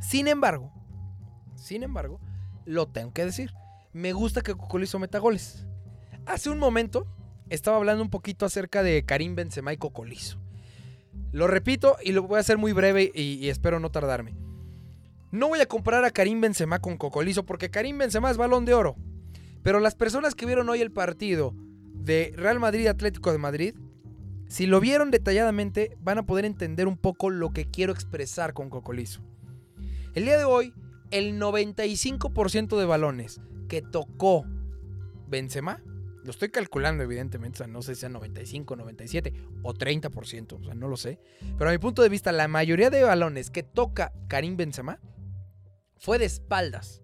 [0.00, 0.70] Sin embargo,
[1.56, 2.20] sin embargo,
[2.66, 3.54] lo tengo que decir.
[3.94, 5.66] Me gusta que Cocolizo meta goles.
[6.26, 7.06] Hace un momento
[7.48, 10.38] estaba hablando un poquito acerca de Karim Benzema y Cocolizo.
[11.32, 14.36] Lo repito y lo voy a hacer muy breve y, espero no tardarme.
[15.32, 18.74] No voy a comparar a Karim Benzema con Cocolizo porque Karim Benzema es balón de
[18.74, 18.96] oro.
[19.62, 21.54] Pero las personas que vieron hoy el partido
[22.00, 23.74] de Real Madrid Atlético de Madrid,
[24.48, 28.68] si lo vieron detalladamente, van a poder entender un poco lo que quiero expresar con
[28.68, 29.22] Cocolizo.
[30.14, 30.74] El día de hoy,
[31.10, 34.44] el 95% de balones que tocó
[35.28, 35.82] Benzema,
[36.24, 39.32] lo estoy calculando evidentemente, o sea, no sé si sea 95, 97
[39.62, 41.20] o 30%, o sea, no lo sé.
[41.56, 45.00] Pero a mi punto de vista, la mayoría de balones que toca Karim Benzema
[45.96, 47.02] fue de espaldas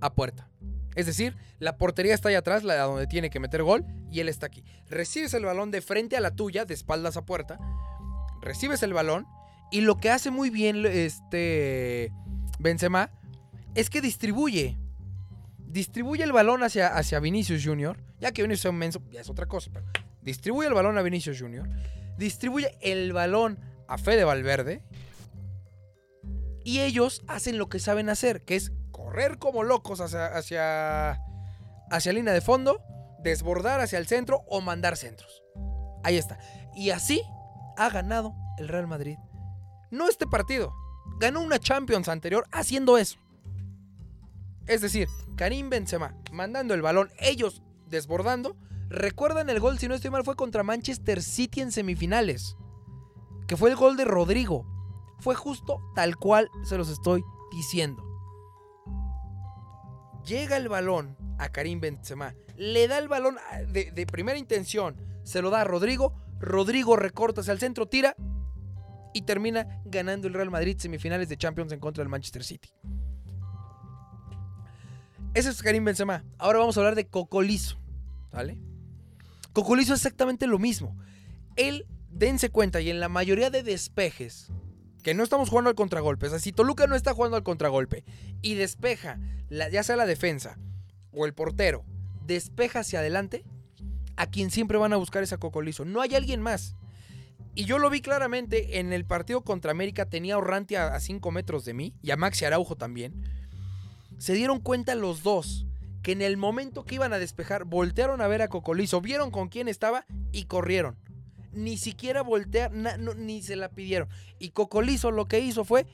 [0.00, 0.49] a puerta.
[0.94, 4.28] Es decir, la portería está ahí atrás, la donde tiene que meter gol, y él
[4.28, 4.64] está aquí.
[4.88, 7.58] Recibes el balón de frente a la tuya, de espaldas a puerta.
[8.40, 9.26] Recibes el balón,
[9.70, 12.12] y lo que hace muy bien este
[12.58, 13.10] Benzema
[13.74, 14.76] es que distribuye.
[15.58, 17.96] Distribuye el balón hacia, hacia Vinicius Jr.
[18.18, 19.86] Ya que Vinicius es un ya es otra cosa, pero
[20.22, 21.68] distribuye el balón a Vinicius Jr.
[22.18, 24.82] Distribuye el balón a Fede Valverde.
[26.64, 28.72] Y ellos hacen lo que saben hacer, que es
[29.10, 31.20] correr como locos hacia, hacia,
[31.90, 32.80] hacia línea de fondo,
[33.24, 35.42] desbordar hacia el centro o mandar centros.
[36.04, 36.38] Ahí está.
[36.76, 37.20] Y así
[37.76, 39.18] ha ganado el Real Madrid.
[39.90, 40.72] No este partido.
[41.18, 43.18] Ganó una Champions anterior haciendo eso.
[44.68, 48.56] Es decir, Karim Benzema mandando el balón, ellos desbordando.
[48.90, 52.56] Recuerdan el gol, si no estoy mal, fue contra Manchester City en semifinales.
[53.48, 54.64] Que fue el gol de Rodrigo.
[55.18, 58.09] Fue justo tal cual se los estoy diciendo.
[60.26, 62.34] Llega el balón a Karim Benzema.
[62.56, 63.36] Le da el balón
[63.68, 64.96] de, de primera intención.
[65.22, 66.14] Se lo da a Rodrigo.
[66.38, 68.14] Rodrigo recorta hacia el centro, tira
[69.12, 72.70] y termina ganando el Real Madrid semifinales de Champions en contra del Manchester City.
[75.34, 76.24] Ese es Karim Benzema.
[76.38, 77.78] Ahora vamos a hablar de Cocolizo.
[78.32, 78.58] ¿Vale?
[79.54, 80.96] Es exactamente lo mismo.
[81.56, 84.50] Él, dense cuenta, y en la mayoría de despejes,
[85.02, 88.04] que no estamos jugando al contragolpe, o sea, si Toluca no está jugando al contragolpe
[88.42, 90.58] y despeja, ya sea la defensa
[91.12, 91.84] o el portero,
[92.26, 93.44] despeja hacia adelante,
[94.16, 95.84] a quien siempre van a buscar es a Cocolizo.
[95.84, 96.76] No hay alguien más.
[97.54, 101.64] Y yo lo vi claramente en el partido contra América, tenía a a 5 metros
[101.64, 103.24] de mí y a Maxi Araujo también.
[104.18, 105.66] Se dieron cuenta los dos
[106.02, 109.48] que en el momento que iban a despejar, voltearon a ver a Cocolizo, vieron con
[109.48, 110.96] quién estaba y corrieron.
[111.52, 114.08] Ni siquiera voltear, ni se la pidieron.
[114.38, 115.86] Y Cocolizo lo que hizo fue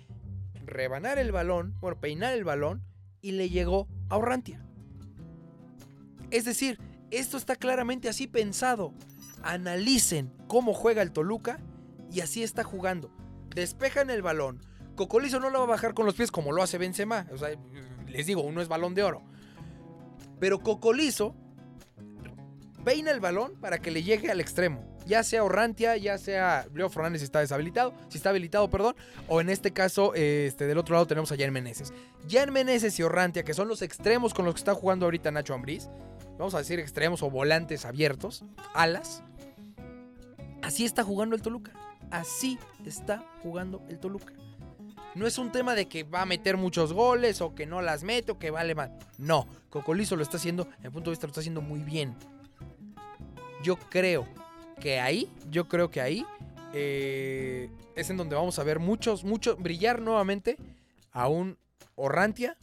[0.64, 2.82] rebanar el balón, bueno, peinar el balón
[3.22, 4.64] y le llegó a Orrantia.
[6.30, 6.78] Es decir,
[7.10, 8.92] esto está claramente así pensado
[9.46, 11.60] analicen cómo juega el Toluca
[12.10, 13.10] y así está jugando.
[13.54, 14.60] Despejan el balón.
[14.96, 17.26] Cocolizo no lo va a bajar con los pies como lo hace Benzema.
[17.32, 17.50] O sea,
[18.08, 19.22] les digo, uno es balón de oro.
[20.40, 21.34] Pero Cocolizo
[22.84, 24.95] peina el balón para que le llegue al extremo.
[25.06, 28.96] Ya sea Orrantia, ya sea Leo Fernández si está deshabilitado, si está habilitado, perdón.
[29.28, 31.92] O en este caso, este, del otro lado tenemos a Jan Meneses.
[32.28, 35.54] Jan Meneses y Orrantia, que son los extremos con los que está jugando ahorita Nacho
[35.54, 35.88] Ambriz.
[36.38, 39.22] Vamos a decir extremos o volantes abiertos, alas.
[40.62, 41.72] Así está jugando el Toluca.
[42.10, 44.32] Así está jugando el Toluca.
[45.14, 48.02] No es un tema de que va a meter muchos goles o que no las
[48.02, 48.98] mete o que vale mal.
[49.18, 52.14] No, Cocolizo lo está haciendo, en punto de vista lo está haciendo muy bien.
[53.62, 54.26] Yo creo
[54.80, 56.24] que ahí, yo creo que ahí
[56.72, 60.56] eh, es en donde vamos a ver muchos, muchos, brillar nuevamente
[61.12, 61.58] a un
[61.94, 62.58] Orrantia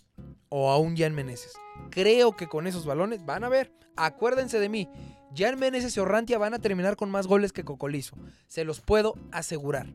[0.50, 1.54] o a un Jan Meneses.
[1.90, 3.72] Creo que con esos balones van a ver.
[3.96, 4.88] Acuérdense de mí.
[5.36, 8.16] Jan Meneses y Orrantia van a terminar con más goles que Cocolizo.
[8.48, 9.88] Se los puedo asegurar.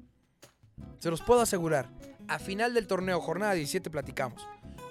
[0.99, 1.89] Se los puedo asegurar.
[2.27, 4.45] A final del torneo, jornada 17, platicamos.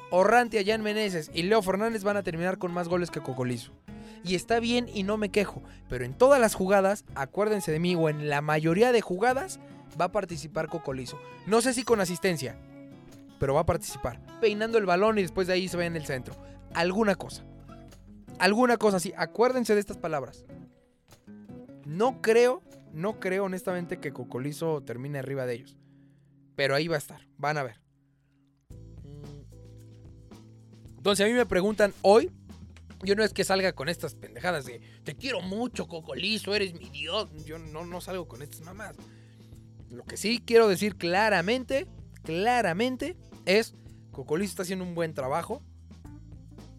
[0.09, 3.73] Orrantia, Jan Meneses y Leo Fernández van a terminar con más goles que Cocolizo.
[4.23, 5.61] Y está bien y no me quejo.
[5.89, 9.59] Pero en todas las jugadas, acuérdense de mí, o en la mayoría de jugadas,
[9.99, 11.19] va a participar Cocolizo.
[11.45, 12.57] No sé si con asistencia,
[13.39, 14.19] pero va a participar.
[14.41, 16.35] Peinando el balón y después de ahí se ve en el centro.
[16.73, 17.43] Alguna cosa.
[18.39, 19.13] Alguna cosa así.
[19.17, 20.45] Acuérdense de estas palabras.
[21.85, 22.61] No creo,
[22.93, 25.77] no creo honestamente que Cocolizo termine arriba de ellos.
[26.55, 27.21] Pero ahí va a estar.
[27.37, 27.81] Van a ver.
[30.97, 32.31] Entonces a mí me preguntan hoy.
[33.03, 36.89] Yo no es que salga con estas pendejadas de te quiero mucho, Cocolizo, eres mi
[36.89, 37.29] dios.
[37.45, 38.95] Yo no, no salgo con estas mamás.
[39.89, 41.87] Lo que sí quiero decir claramente,
[42.23, 43.75] claramente, es
[44.11, 45.61] Cocolizo está haciendo un buen trabajo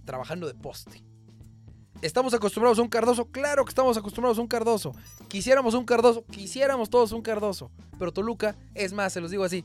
[0.04, 1.04] trabajando de poste.
[2.00, 3.26] ¿Estamos acostumbrados a un Cardoso?
[3.26, 4.92] Claro que estamos acostumbrados a un Cardoso.
[5.26, 7.72] Quisiéramos un Cardoso, quisiéramos todos un Cardoso.
[7.98, 9.64] Pero Toluca, es más, se los digo así.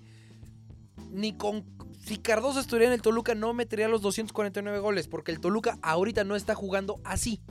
[1.11, 1.72] Ni con.
[2.05, 5.07] Si Cardoso estuviera en el Toluca, no metería los 249 goles.
[5.07, 7.41] Porque el Toluca ahorita no está jugando así.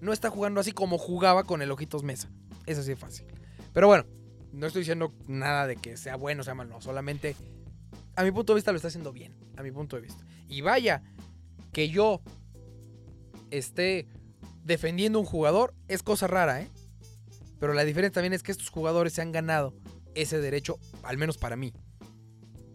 [0.00, 2.30] No está jugando así como jugaba con el Ojitos Mesa.
[2.66, 3.26] Es así de fácil.
[3.72, 4.04] Pero bueno,
[4.52, 6.78] no estoy diciendo nada de que sea bueno o sea malo.
[6.82, 7.36] Solamente,
[8.16, 9.34] a mi punto de vista, lo está haciendo bien.
[9.56, 10.24] A mi punto de vista.
[10.46, 11.02] Y vaya,
[11.72, 12.20] que yo
[13.50, 14.06] esté
[14.62, 16.68] defendiendo un jugador es cosa rara, ¿eh?
[17.58, 19.74] Pero la diferencia también es que estos jugadores se han ganado
[20.14, 21.72] ese derecho, al menos para mí.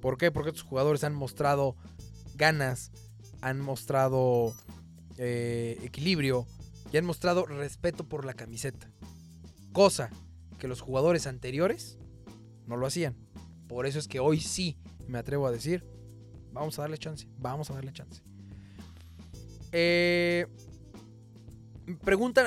[0.06, 0.32] ¿Por qué?
[0.32, 1.76] Porque estos jugadores han mostrado
[2.36, 2.91] ganas,
[3.41, 4.54] han mostrado
[5.18, 6.46] eh, equilibrio
[6.94, 8.88] y han mostrado respeto por la camiseta.
[9.74, 10.12] Cosa
[10.60, 11.98] que los jugadores anteriores
[12.68, 13.15] no lo hacían.
[13.68, 15.84] Por eso es que hoy sí me atrevo a decir,
[16.52, 18.22] vamos a darle chance, vamos a darle chance.
[19.72, 20.46] Eh,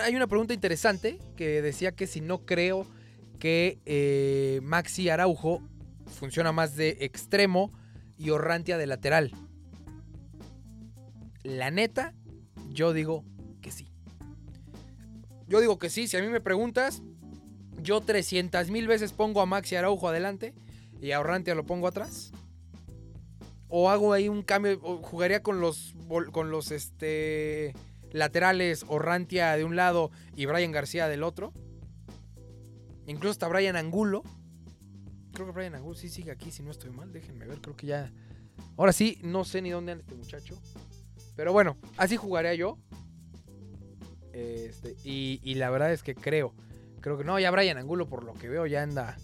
[0.00, 2.86] hay una pregunta interesante que decía que si no creo
[3.40, 5.60] que eh, Maxi Araujo
[6.08, 7.72] funciona más de extremo
[8.16, 9.32] y Orrantia de lateral.
[11.42, 12.14] La neta,
[12.70, 13.24] yo digo
[13.62, 13.88] que sí.
[15.46, 17.02] Yo digo que sí, si a mí me preguntas,
[17.80, 20.54] yo 300 mil veces pongo a Maxi Araujo adelante
[21.00, 22.32] y a Orrantia lo pongo atrás.
[23.68, 25.94] O hago ahí un cambio, jugaría con los,
[26.32, 27.74] con los este,
[28.12, 31.52] laterales Orrantia de un lado y Brian García del otro.
[33.06, 34.22] Incluso hasta Brian Angulo.
[35.38, 37.12] Creo que Brian Angulo sí sigue aquí, si no estoy mal.
[37.12, 38.10] Déjenme ver, creo que ya.
[38.76, 40.60] Ahora sí, no sé ni dónde anda este muchacho.
[41.36, 42.76] Pero bueno, así jugaría yo.
[44.32, 46.56] Este, y, la verdad es que creo.
[47.00, 49.16] Creo que no, ya Brian Angulo, por lo que veo, ya anda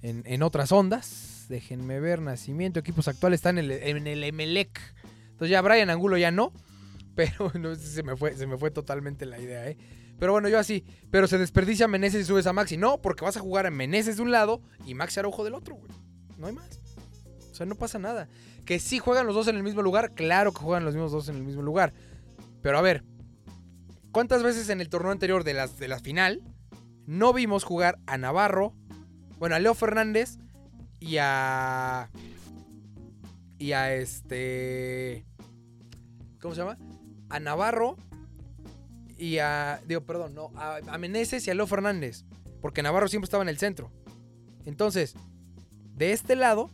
[0.00, 1.46] en, en otras ondas.
[1.48, 4.78] Déjenme ver, nacimiento, equipos actuales están en el, en el Emelec.
[5.30, 6.52] Entonces ya Brian Angulo ya no.
[7.16, 9.76] Pero no, se, me fue, se me fue totalmente la idea, ¿eh?
[10.18, 10.84] Pero bueno, yo así.
[11.10, 12.76] Pero se desperdicia a Meneses y subes a Maxi.
[12.76, 15.76] No, porque vas a jugar a Meneses de un lado y Maxi Araujo del otro,
[15.76, 15.90] güey.
[16.36, 16.80] No hay más.
[17.50, 18.28] O sea, no pasa nada.
[18.64, 21.28] Que sí juegan los dos en el mismo lugar, claro que juegan los mismos dos
[21.28, 21.92] en el mismo lugar.
[22.62, 23.02] Pero a ver,
[24.12, 26.42] ¿cuántas veces en el torneo anterior de las, de la final
[27.08, 28.74] no vimos jugar a Navarro,
[29.38, 30.36] bueno, a Leo Fernández
[31.00, 32.10] y a.
[33.58, 35.24] Y a este.
[36.38, 36.76] ¿Cómo se llama?
[37.30, 37.96] A Navarro
[39.18, 39.80] y a.
[39.86, 40.52] Digo, perdón, no.
[40.56, 42.24] A, Meneses y a Leo Fernández.
[42.60, 43.90] Porque Navarro siempre estaba en el centro.
[44.64, 45.14] Entonces,
[45.94, 46.70] de este lado.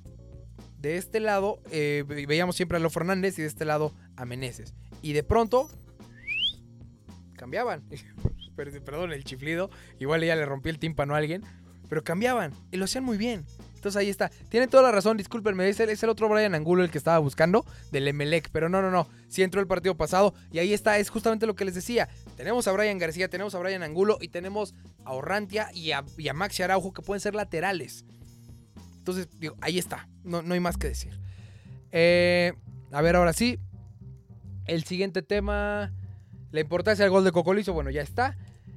[0.78, 4.74] De este lado eh, veíamos siempre a Leo Fernández y de este lado a Meneses.
[5.02, 5.68] Y de pronto.
[7.36, 7.82] Cambiaban.
[8.56, 9.70] Perdón el chiflido.
[9.98, 11.42] Igual ya le rompí el tímpano a alguien.
[11.88, 12.52] Pero cambiaban.
[12.70, 13.46] Y lo hacían muy bien.
[13.84, 14.30] Entonces ahí está.
[14.48, 15.68] Tiene toda la razón, discúlpenme.
[15.68, 18.48] Es el, es el otro Brian Angulo el que estaba buscando del Emelec.
[18.50, 19.06] Pero no, no, no.
[19.28, 20.32] Sí entró el partido pasado.
[20.50, 20.96] Y ahí está.
[20.96, 22.08] Es justamente lo que les decía.
[22.34, 26.62] Tenemos a Brian García, tenemos a Brian Angulo y tenemos a Orrantia y a, Maxi
[26.62, 28.06] Araujo que pueden ser laterales.
[28.96, 30.08] Entonces, digo, ahí está.
[30.22, 31.20] No, no hay más que decir.
[31.92, 32.54] Eh,
[32.90, 33.58] a ver, ahora sí.
[34.64, 35.92] El siguiente tema.
[36.52, 37.74] La importancia del gol de Cocolizo.
[37.74, 38.34] Bueno, ya está.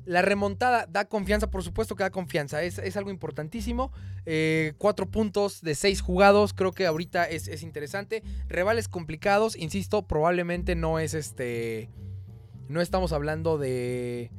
[0.08, 3.92] La remontada da confianza, por supuesto que da confianza, es, algo importantísimo.
[4.26, 8.24] Eh, cuatro puntos de seis jugados, creo que ahorita es, interesante.
[8.48, 11.90] Rivales complicados, insisto, probablemente no es este.
[12.70, 14.32] No estamos hablando de.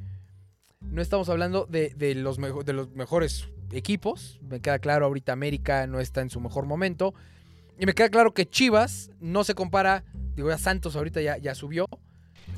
[0.81, 4.40] No estamos hablando de, los, de los mejores equipos.
[4.40, 7.12] Me queda claro, ahorita América no está en su mejor momento.
[7.78, 10.02] y me queda claro que Chivas no se compara,
[10.35, 11.85] digo ya Santos ahorita ya, ya subió,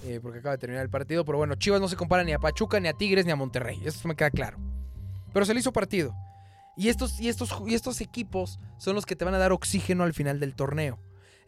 [0.04, 2.38] eh, porque acaba de terminar el partido, pero bueno, Chivas no se compara ni a
[2.38, 4.58] Pachuca, ni a Tigres, ni a Monterrey, eso me queda claro.
[5.32, 6.14] Pero se le hizo partido.
[6.76, 10.04] Y estos, y, estos, y estos equipos son los que te van a dar oxígeno
[10.04, 10.98] al final del torneo.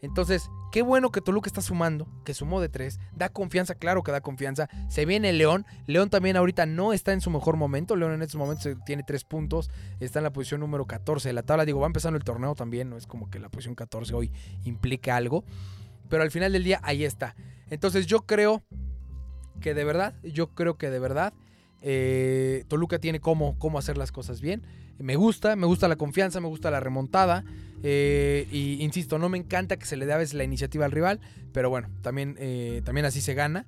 [0.03, 4.11] Entonces, qué bueno que Toluca está sumando, que sumó de tres, da confianza, claro que
[4.11, 4.67] da confianza.
[4.89, 8.37] Se viene León, León también ahorita no está en su mejor momento, León en estos
[8.37, 11.87] momentos tiene tres puntos, está en la posición número 14 de la tabla, digo, va
[11.87, 14.29] empezando el torneo también, no es como que la posición 14 hoy
[14.65, 15.45] implique algo,
[16.09, 17.33] pero al final del día ahí está.
[17.73, 18.63] Entonces yo creo
[19.59, 21.33] que de verdad, yo creo que de verdad,
[21.81, 24.61] eh, Toluca tiene cómo, cómo hacer las cosas bien.
[24.99, 27.43] Me gusta, me gusta la confianza, me gusta la remontada.
[27.81, 30.91] Eh, y insisto, no me encanta que se le dé a veces la iniciativa al
[30.91, 31.19] rival,
[31.51, 33.65] pero bueno, también, eh, también así se gana.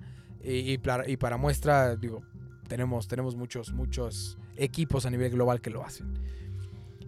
[0.47, 2.21] Y, para, y, para, muestra, digo,
[2.67, 6.13] tenemos, tenemos muchos, muchos equipos a nivel global que lo hacen.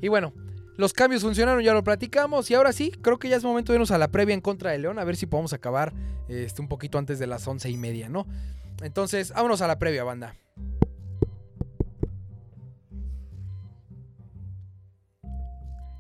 [0.02, 0.34] Y bueno,
[0.78, 2.50] los cambios funcionaron, ya lo platicamos.
[2.50, 4.72] Y ahora sí, creo que ya es momento de irnos a la previa en contra
[4.72, 5.94] de León, a ver si podemos acabar
[6.28, 8.28] este, un poquito antes de las once y media, ¿no?
[8.82, 10.36] Entonces, vámonos a la previa, banda.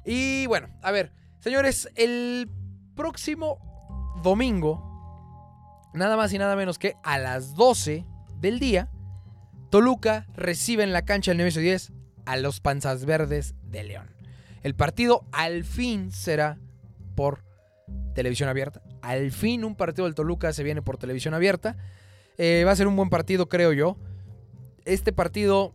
[0.05, 2.49] Y bueno, a ver, señores, el
[2.95, 3.59] próximo
[4.23, 8.05] domingo, nada más y nada menos que a las 12
[8.39, 8.89] del día,
[9.69, 11.91] Toluca recibe en la cancha del Nemesio 10
[12.25, 14.16] a los Panzas Verdes de León.
[14.63, 16.57] El partido al fin será
[17.15, 17.43] por
[18.13, 18.81] televisión abierta.
[19.01, 21.77] Al fin un partido del Toluca se viene por televisión abierta.
[22.37, 23.97] Eh, va a ser un buen partido, creo yo.
[24.85, 25.73] Este partido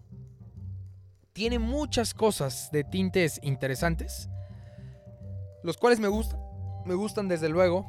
[1.33, 4.29] tiene muchas cosas de tintes interesantes,
[5.63, 6.41] los cuales me gustan,
[6.85, 7.87] me gustan desde luego.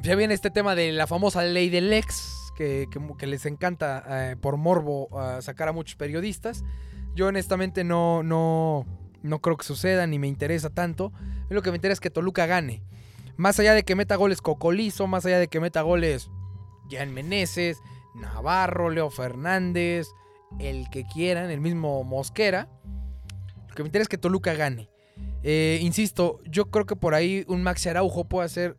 [0.00, 2.86] Ya viene este tema de la famosa ley del ex, que,
[3.26, 5.08] les encanta eh, por morbo
[5.40, 6.64] sacar a muchos periodistas.
[7.14, 8.86] Yo honestamente no, no,
[9.22, 11.12] no creo que suceda, ni me interesa tanto.
[11.48, 12.82] Lo que me interesa es que Toluca gane.
[13.36, 16.30] Más allá de que meta goles Cocolizo, más allá de que meta goles
[16.90, 17.78] Jan Meneses,
[18.14, 20.08] Navarro, Leo Fernández,
[20.58, 22.68] el que quieran, el mismo Mosquera.
[23.68, 24.90] Lo que me interesa es que Toluca gane.
[25.42, 28.76] Eh, insisto, yo creo que por ahí un Maxi Araujo puede hacer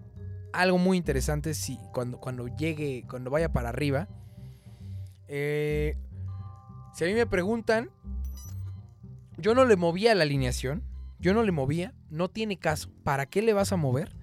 [0.53, 4.07] algo muy interesante si, cuando, cuando llegue, cuando vaya para arriba.
[5.27, 5.97] Eh,
[6.93, 7.89] si a mí me preguntan,
[9.43, 10.83] yo no le movía la alineación.
[11.19, 11.93] Yo no le movía.
[12.09, 12.89] No tiene caso.
[13.03, 14.15] ¿Para qué le vas a mover?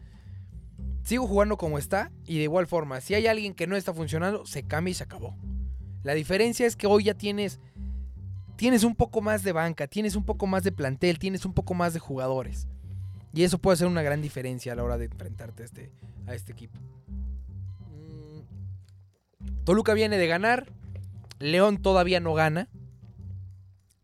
[1.04, 2.10] Sigo jugando como está.
[2.24, 5.04] Y de igual forma, si hay alguien que no está funcionando, se cambia y se
[5.04, 5.36] acabó.
[6.02, 7.60] La diferencia es que hoy ya tienes,
[8.56, 11.74] tienes un poco más de banca, tienes un poco más de plantel, tienes un poco
[11.74, 12.66] más de jugadores.
[13.34, 15.92] Y eso puede ser una gran diferencia a la hora de enfrentarte a este,
[16.26, 16.80] a este equipo.
[17.90, 19.64] Mm.
[19.64, 20.72] Toluca viene de ganar.
[21.38, 22.70] León todavía no gana.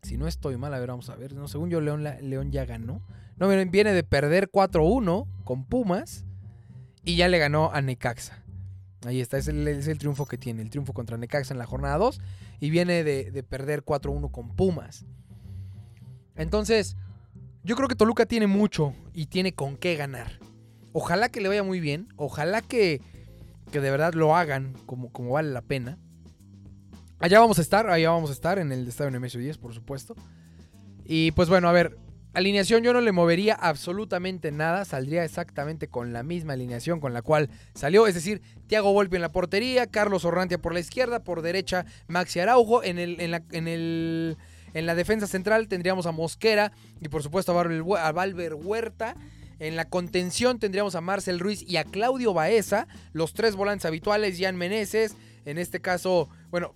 [0.07, 1.33] Si no estoy mal, a ver, vamos a ver.
[1.33, 3.01] No, según yo, León, ya ganó.
[3.35, 6.23] No, viene de perder 4-1 con Pumas.
[7.03, 8.41] Y ya le ganó a Necaxa.
[9.05, 12.21] Ahí está, es el, triunfo que tiene, el triunfo contra Necaxa en la jornada 2
[12.61, 15.05] y viene de, perder 4-1 con Pumas.
[16.37, 16.95] Entonces,
[17.65, 20.39] yo creo que Toluca tiene mucho y tiene con qué ganar.
[20.93, 23.01] Ojalá que le vaya muy bien, ojalá que,
[23.73, 25.97] que de verdad lo hagan como, como vale la pena.
[27.19, 30.15] Allá vamos a estar, allá vamos a estar en el estadio Nemesio 10, por supuesto.
[31.05, 31.97] Y pues bueno, a ver,
[32.37, 37.23] Alineación yo no le movería absolutamente nada, saldría exactamente con la misma alineación con la
[37.23, 41.41] cual salió, es decir, Thiago Volpi en la portería, Carlos Orrantia por la izquierda, por
[41.41, 44.37] derecha Maxi Araujo, en, el, en, la, en, el,
[44.75, 49.15] en la defensa central tendríamos a Mosquera y por supuesto a Valver Huerta.
[49.59, 54.37] En la contención tendríamos a Marcel Ruiz y a Claudio Baeza, los tres volantes habituales,
[54.39, 55.15] Jan Meneses,
[55.49, 56.73] en este caso, bueno,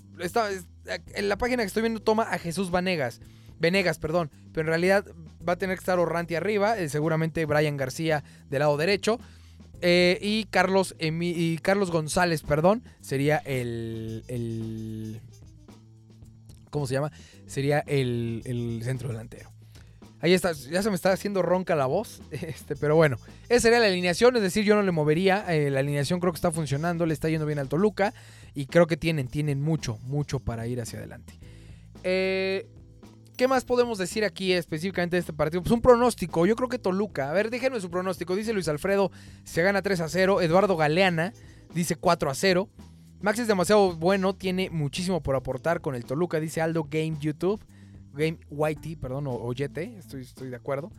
[1.14, 3.22] en la página que estoy viendo toma a Jesús Vanegas.
[3.60, 4.32] Venegas, perdón.
[4.52, 5.06] Pero en realidad
[5.48, 6.78] va a tener que estar Orranti arriba.
[6.80, 9.20] Eh, seguramente Brian García del lado derecho.
[9.82, 15.22] Eh, y, Carlos y Carlos González, perdón, sería el, el
[16.72, 17.12] ¿Cómo se llama?
[17.46, 19.52] Sería el, centro delantero.
[20.22, 23.18] Ahí está, ya se me está haciendo ronca la voz, este, pero bueno,
[23.50, 26.38] esa sería la alineación, es decir, yo no le movería, eh, la alineación creo que
[26.38, 28.14] está funcionando, le está yendo bien al Toluca
[28.54, 31.34] y creo que tienen, tienen mucho, mucho para ir hacia adelante.
[32.04, 32.68] Eh,
[33.36, 35.64] ¿Qué más podemos decir aquí específicamente de este partido?
[35.64, 36.46] Pues un pronóstico.
[36.46, 37.32] Yo creo que Toluca.
[37.32, 38.36] A ver, déjenme su pronóstico.
[38.36, 39.12] Dice Luis Alfredo,
[39.44, 40.42] se gana 3 a 0.
[40.42, 41.34] Eduardo Galeana
[41.74, 42.70] dice 4 a 0.
[43.22, 47.62] Max es demasiado bueno, tiene muchísimo por aportar con el Toluca, dice Aldo Game YouTube.
[48.14, 50.92] Game YT, perdón, o, YT, estoy, estoy de acuerdo.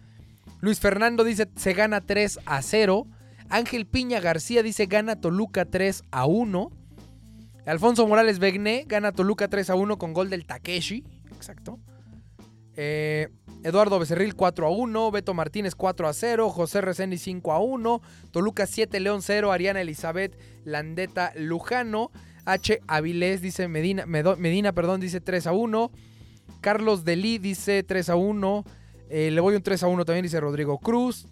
[0.60, 3.06] Luis Fernando dice, se gana 3 a 0.
[3.48, 6.70] Ángel Piña García dice, gana Toluca 3 a 1.
[7.66, 11.04] Alfonso Morales Begné gana Toluca 3 a 1 con gol del Takeshi.
[11.36, 11.78] Exacto.
[12.74, 13.28] Eh,
[13.64, 18.02] Eduardo Becerril 4 a 1, Beto Martínez 4 a 0, José Reséndiz 5 a 1,
[18.30, 22.10] Toluca 7, León 0, Ariana Elizabeth Landeta Lujano,
[22.44, 22.80] H.
[22.88, 25.92] Avilés dice Medina, Medina perdón, dice 3 a 1,
[26.62, 28.64] Carlos Delí dice 3 a 1,
[29.10, 31.26] eh, le voy un 3 a 1 también dice Rodrigo Cruz,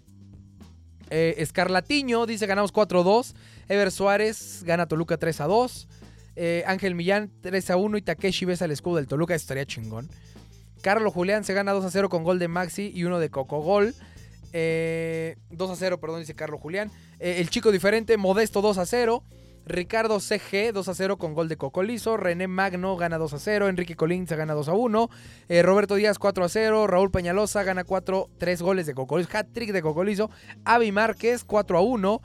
[1.09, 3.35] eh, Escarlatiño dice ganamos 4 a 2,
[3.69, 5.87] Ever Suárez gana Toluca 3 a 2,
[6.35, 10.09] eh, Ángel Millán 3 a 1 y Takeshi besa el escudo del Toluca, estaría chingón.
[10.81, 13.61] Carlos Julián se gana 2 a 0 con gol de Maxi y uno de Coco
[13.61, 13.93] Gol.
[13.93, 13.97] 2
[14.53, 16.91] eh, a 0, perdón, dice Carlos Julián.
[17.19, 19.23] El chico diferente, Modesto 2 a 0.
[19.65, 22.17] Ricardo CG 2 a 0 con gol de Cocolizo.
[22.17, 23.69] René Magno gana 2 a 0.
[23.69, 25.09] Enrique Colín se gana 2 a 1.
[25.49, 26.87] Eh, Roberto Díaz 4 a 0.
[26.87, 29.29] Raúl Peñalosa gana 4, 3 goles de Cocolizo.
[29.31, 30.29] Hat-trick de Cocolizo.
[30.65, 32.21] Avi Márquez 4 a 1.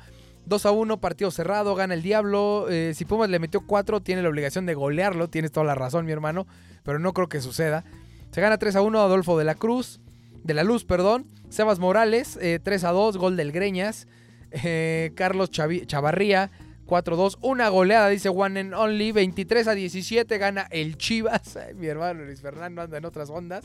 [0.47, 2.68] 2 a 1, partido cerrado, gana el Diablo.
[2.95, 5.28] si Pumas le metió 4, tiene la obligación de golearlo.
[5.28, 6.47] Tienes toda la razón, mi hermano.
[6.84, 7.84] Pero no creo que suceda.
[8.30, 10.01] Se gana 3 a 1 Adolfo de la Cruz,
[10.45, 11.26] de la Luz, perdón.
[11.49, 14.07] Sebas Morales, 3 eh, a 2, gol del Greñas.
[14.51, 16.51] Eh, Carlos Chavarría,
[16.87, 17.39] 4 a 2.
[17.43, 19.12] Una goleada, dice One and Only.
[19.12, 21.59] 23 a 17 gana el Chivas.
[21.74, 23.64] mi hermano Luis Fernando anda en otras ondas.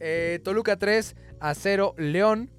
[0.00, 2.50] Eh, Toluca 3 a 0, León.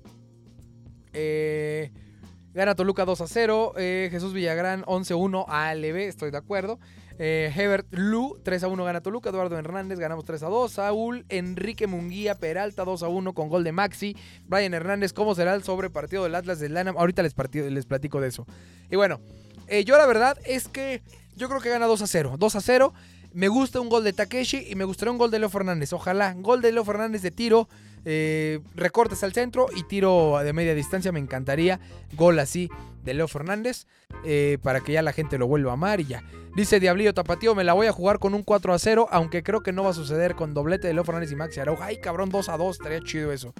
[2.54, 3.74] gana Toluca 2 a 0.
[3.76, 6.80] Jesús Villagrán 11 a 1 a LB, estoy de acuerdo.
[7.20, 9.30] Eh, Hebert Lu, 3 a 1 gana Toluca.
[9.30, 10.72] Eduardo Hernández, ganamos 3 a 2.
[10.72, 14.16] Saúl Enrique Munguía Peralta, 2 a 1 con gol de Maxi.
[14.45, 16.97] Brian Hernández, ¿cómo será el sobre partido del Atlas del Lanam?
[16.97, 18.45] Ahorita les, les platico de eso.
[18.89, 19.20] Y bueno,
[19.68, 21.01] eh, yo la verdad es que
[21.36, 22.36] yo creo que gana 2 a 0.
[22.38, 22.93] 2 a 0.
[23.34, 25.91] Me gusta un gol de Takeshi y me gustaría un gol de Leo Fernández.
[25.93, 27.68] Ojalá, gol de Leo Fernández de tiro,
[28.05, 31.11] eh, recortes al centro y tiro de media distancia.
[31.11, 31.80] Me encantaría.
[32.16, 32.70] Gol así
[33.03, 33.88] de Leo Fernández
[34.24, 36.24] eh, para que ya la gente lo vuelva a amar y ya.
[36.55, 39.64] Dice Diablillo Tapatío, me la voy a jugar con un 4 a 0, aunque creo
[39.64, 41.82] que no va a suceder con doblete de Leo Fernández y Maxi Araujo.
[41.82, 43.53] Ay, cabrón, 2 a 2, estaría chido eso.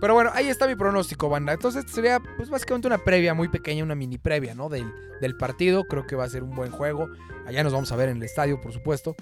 [0.00, 1.52] Pero bueno, ahí está mi pronóstico, banda.
[1.52, 4.68] Entonces sería pues básicamente una previa muy pequeña, una mini previa, ¿no?
[4.68, 5.84] Del, del partido.
[5.84, 7.08] Creo que va a ser un buen juego.
[7.46, 9.14] Allá nos vamos a ver en el estadio, por supuesto.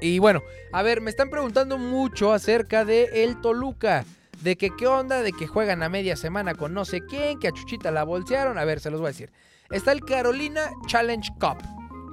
[0.00, 0.42] Y bueno,
[0.72, 4.04] a ver, me están preguntando mucho acerca de el Toluca.
[4.42, 7.46] De que qué onda, de que juegan a media semana con no sé quién, que
[7.46, 8.58] a Chuchita la bolsearon.
[8.58, 9.30] A ver, se los voy a decir.
[9.70, 11.58] Está el Carolina Challenge Cup.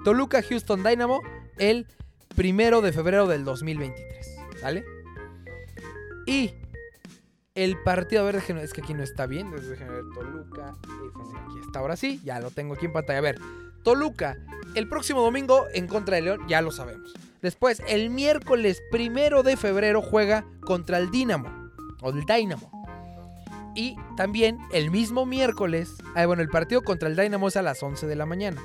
[0.03, 1.22] Toluca Houston Dynamo
[1.57, 1.88] el
[2.36, 4.38] primero de febrero del 2023.
[4.62, 4.86] ¿Sale?
[6.26, 6.53] Y
[7.64, 9.51] el partido, a ver, es que aquí no está bien.
[9.51, 13.20] Déjenme ver, Toluca, aquí está, ahora sí, ya lo tengo aquí en pantalla.
[13.20, 13.39] A ver,
[13.84, 14.38] Toluca,
[14.76, 17.14] el próximo domingo en contra de León, ya lo sabemos.
[17.41, 21.70] Después, el miércoles primero de febrero juega contra el Dinamo,
[22.01, 22.72] o el Dynamo.
[23.76, 27.84] Y también el mismo miércoles, ah, bueno, el partido contra el Dynamo es a las
[27.84, 28.62] 11 de la mañana.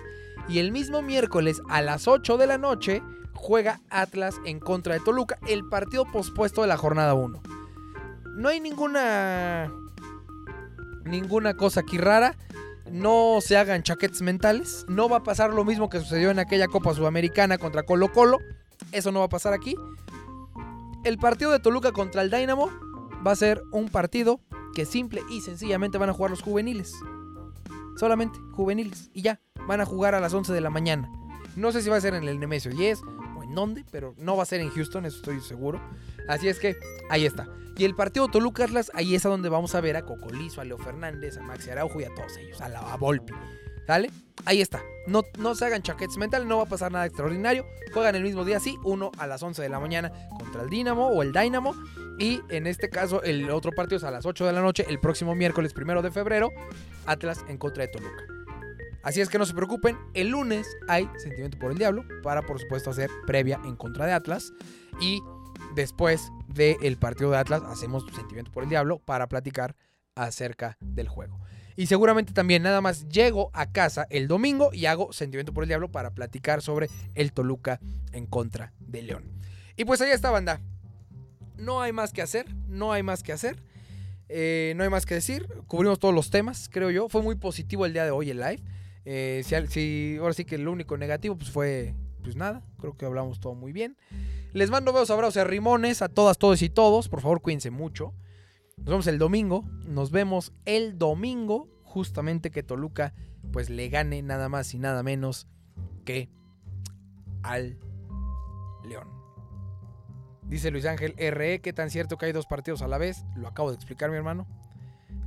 [0.49, 5.01] Y el mismo miércoles a las 8 de la noche juega Atlas en contra de
[5.01, 7.54] Toluca, el partido pospuesto de la jornada 1
[8.35, 9.73] no hay ninguna
[11.05, 12.37] ninguna cosa aquí rara.
[12.91, 14.85] No se hagan chaquetes mentales.
[14.89, 18.39] No va a pasar lo mismo que sucedió en aquella Copa Sudamericana contra Colo Colo.
[18.93, 19.77] Eso no va a pasar aquí.
[21.05, 22.71] El partido de Toluca contra el Dynamo
[23.27, 24.41] va a ser un partido
[24.75, 26.95] que simple y sencillamente van a jugar los juveniles.
[27.97, 29.11] Solamente juveniles.
[29.15, 31.11] Y ya, van a jugar a las 11 de la mañana.
[31.57, 33.01] No sé si va a ser en el Nemesio Yes
[33.37, 35.81] o en dónde, pero no va a ser en Houston, eso estoy seguro.
[36.29, 36.77] Así es que
[37.11, 37.49] ahí está.
[37.77, 40.65] Y el partido Toluca Atlas, ahí es a donde vamos a ver a Cocolizo, a
[40.65, 43.33] Leo Fernández, a Maxi Araujo y a todos ellos, a la Volpi.
[43.87, 44.11] ¿Sale?
[44.45, 44.83] Ahí está.
[45.07, 47.67] No, no se hagan chaquetes mentales, no va a pasar nada extraordinario.
[47.93, 51.09] Juegan el mismo día, sí, uno a las 11 de la mañana contra el Dinamo
[51.09, 51.75] o el Dynamo.
[52.19, 55.01] Y en este caso, el otro partido es a las 8 de la noche, el
[55.01, 56.51] próximo miércoles primero de febrero,
[57.07, 58.25] Atlas en contra de Toluca.
[59.03, 62.59] Así es que no se preocupen, el lunes hay Sentimiento por el Diablo para, por
[62.59, 64.53] supuesto, hacer previa en contra de Atlas.
[65.01, 65.23] Y
[65.75, 69.77] después del partido de Atlas hacemos Sentimiento por el Diablo para platicar
[70.15, 71.41] acerca del juego.
[71.77, 75.69] Y seguramente también nada más llego a casa el domingo y hago Sentimiento por el
[75.69, 77.81] Diablo para platicar sobre el Toluca
[78.13, 79.25] en contra de León.
[79.77, 80.61] Y pues ahí está, banda.
[81.57, 83.63] No hay más que hacer, no hay más que hacer.
[84.29, 85.49] Eh, no hay más que decir.
[85.67, 87.09] Cubrimos todos los temas, creo yo.
[87.09, 88.63] Fue muy positivo el día de hoy el live.
[89.05, 92.63] Eh, si, ahora sí que lo único negativo pues fue, pues nada.
[92.79, 93.97] Creo que hablamos todo muy bien.
[94.55, 97.09] Les mando besos, abrazos y rimones a todas, todos y todos.
[97.09, 98.15] Por favor, cuídense mucho.
[98.77, 99.65] Nos vemos el domingo.
[99.85, 101.69] Nos vemos el domingo.
[101.83, 103.15] Justamente que Toluca
[103.53, 105.49] pues le gane nada más y nada menos
[106.05, 106.31] que
[107.43, 107.79] al
[108.89, 109.09] León.
[110.45, 113.25] Dice Luis Ángel RE, ¿qué tan cierto que hay dos partidos a la vez?
[113.35, 114.47] Lo acabo de explicar, mi hermano.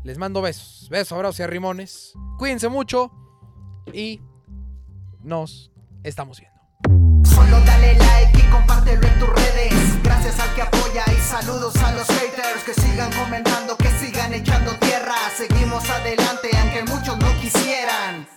[0.03, 2.13] Les mando besos, besos, abrazos y arrimones.
[2.37, 3.11] Cuídense mucho
[3.91, 4.21] y
[5.21, 5.71] nos
[6.03, 6.56] estamos viendo
[8.49, 10.03] compártelo en tus redes.
[10.03, 14.71] Gracias al que apoya y saludos a los haters que sigan comentando, que sigan echando
[14.79, 15.15] tierra.
[15.35, 18.27] Seguimos adelante aunque muchos no quisieran.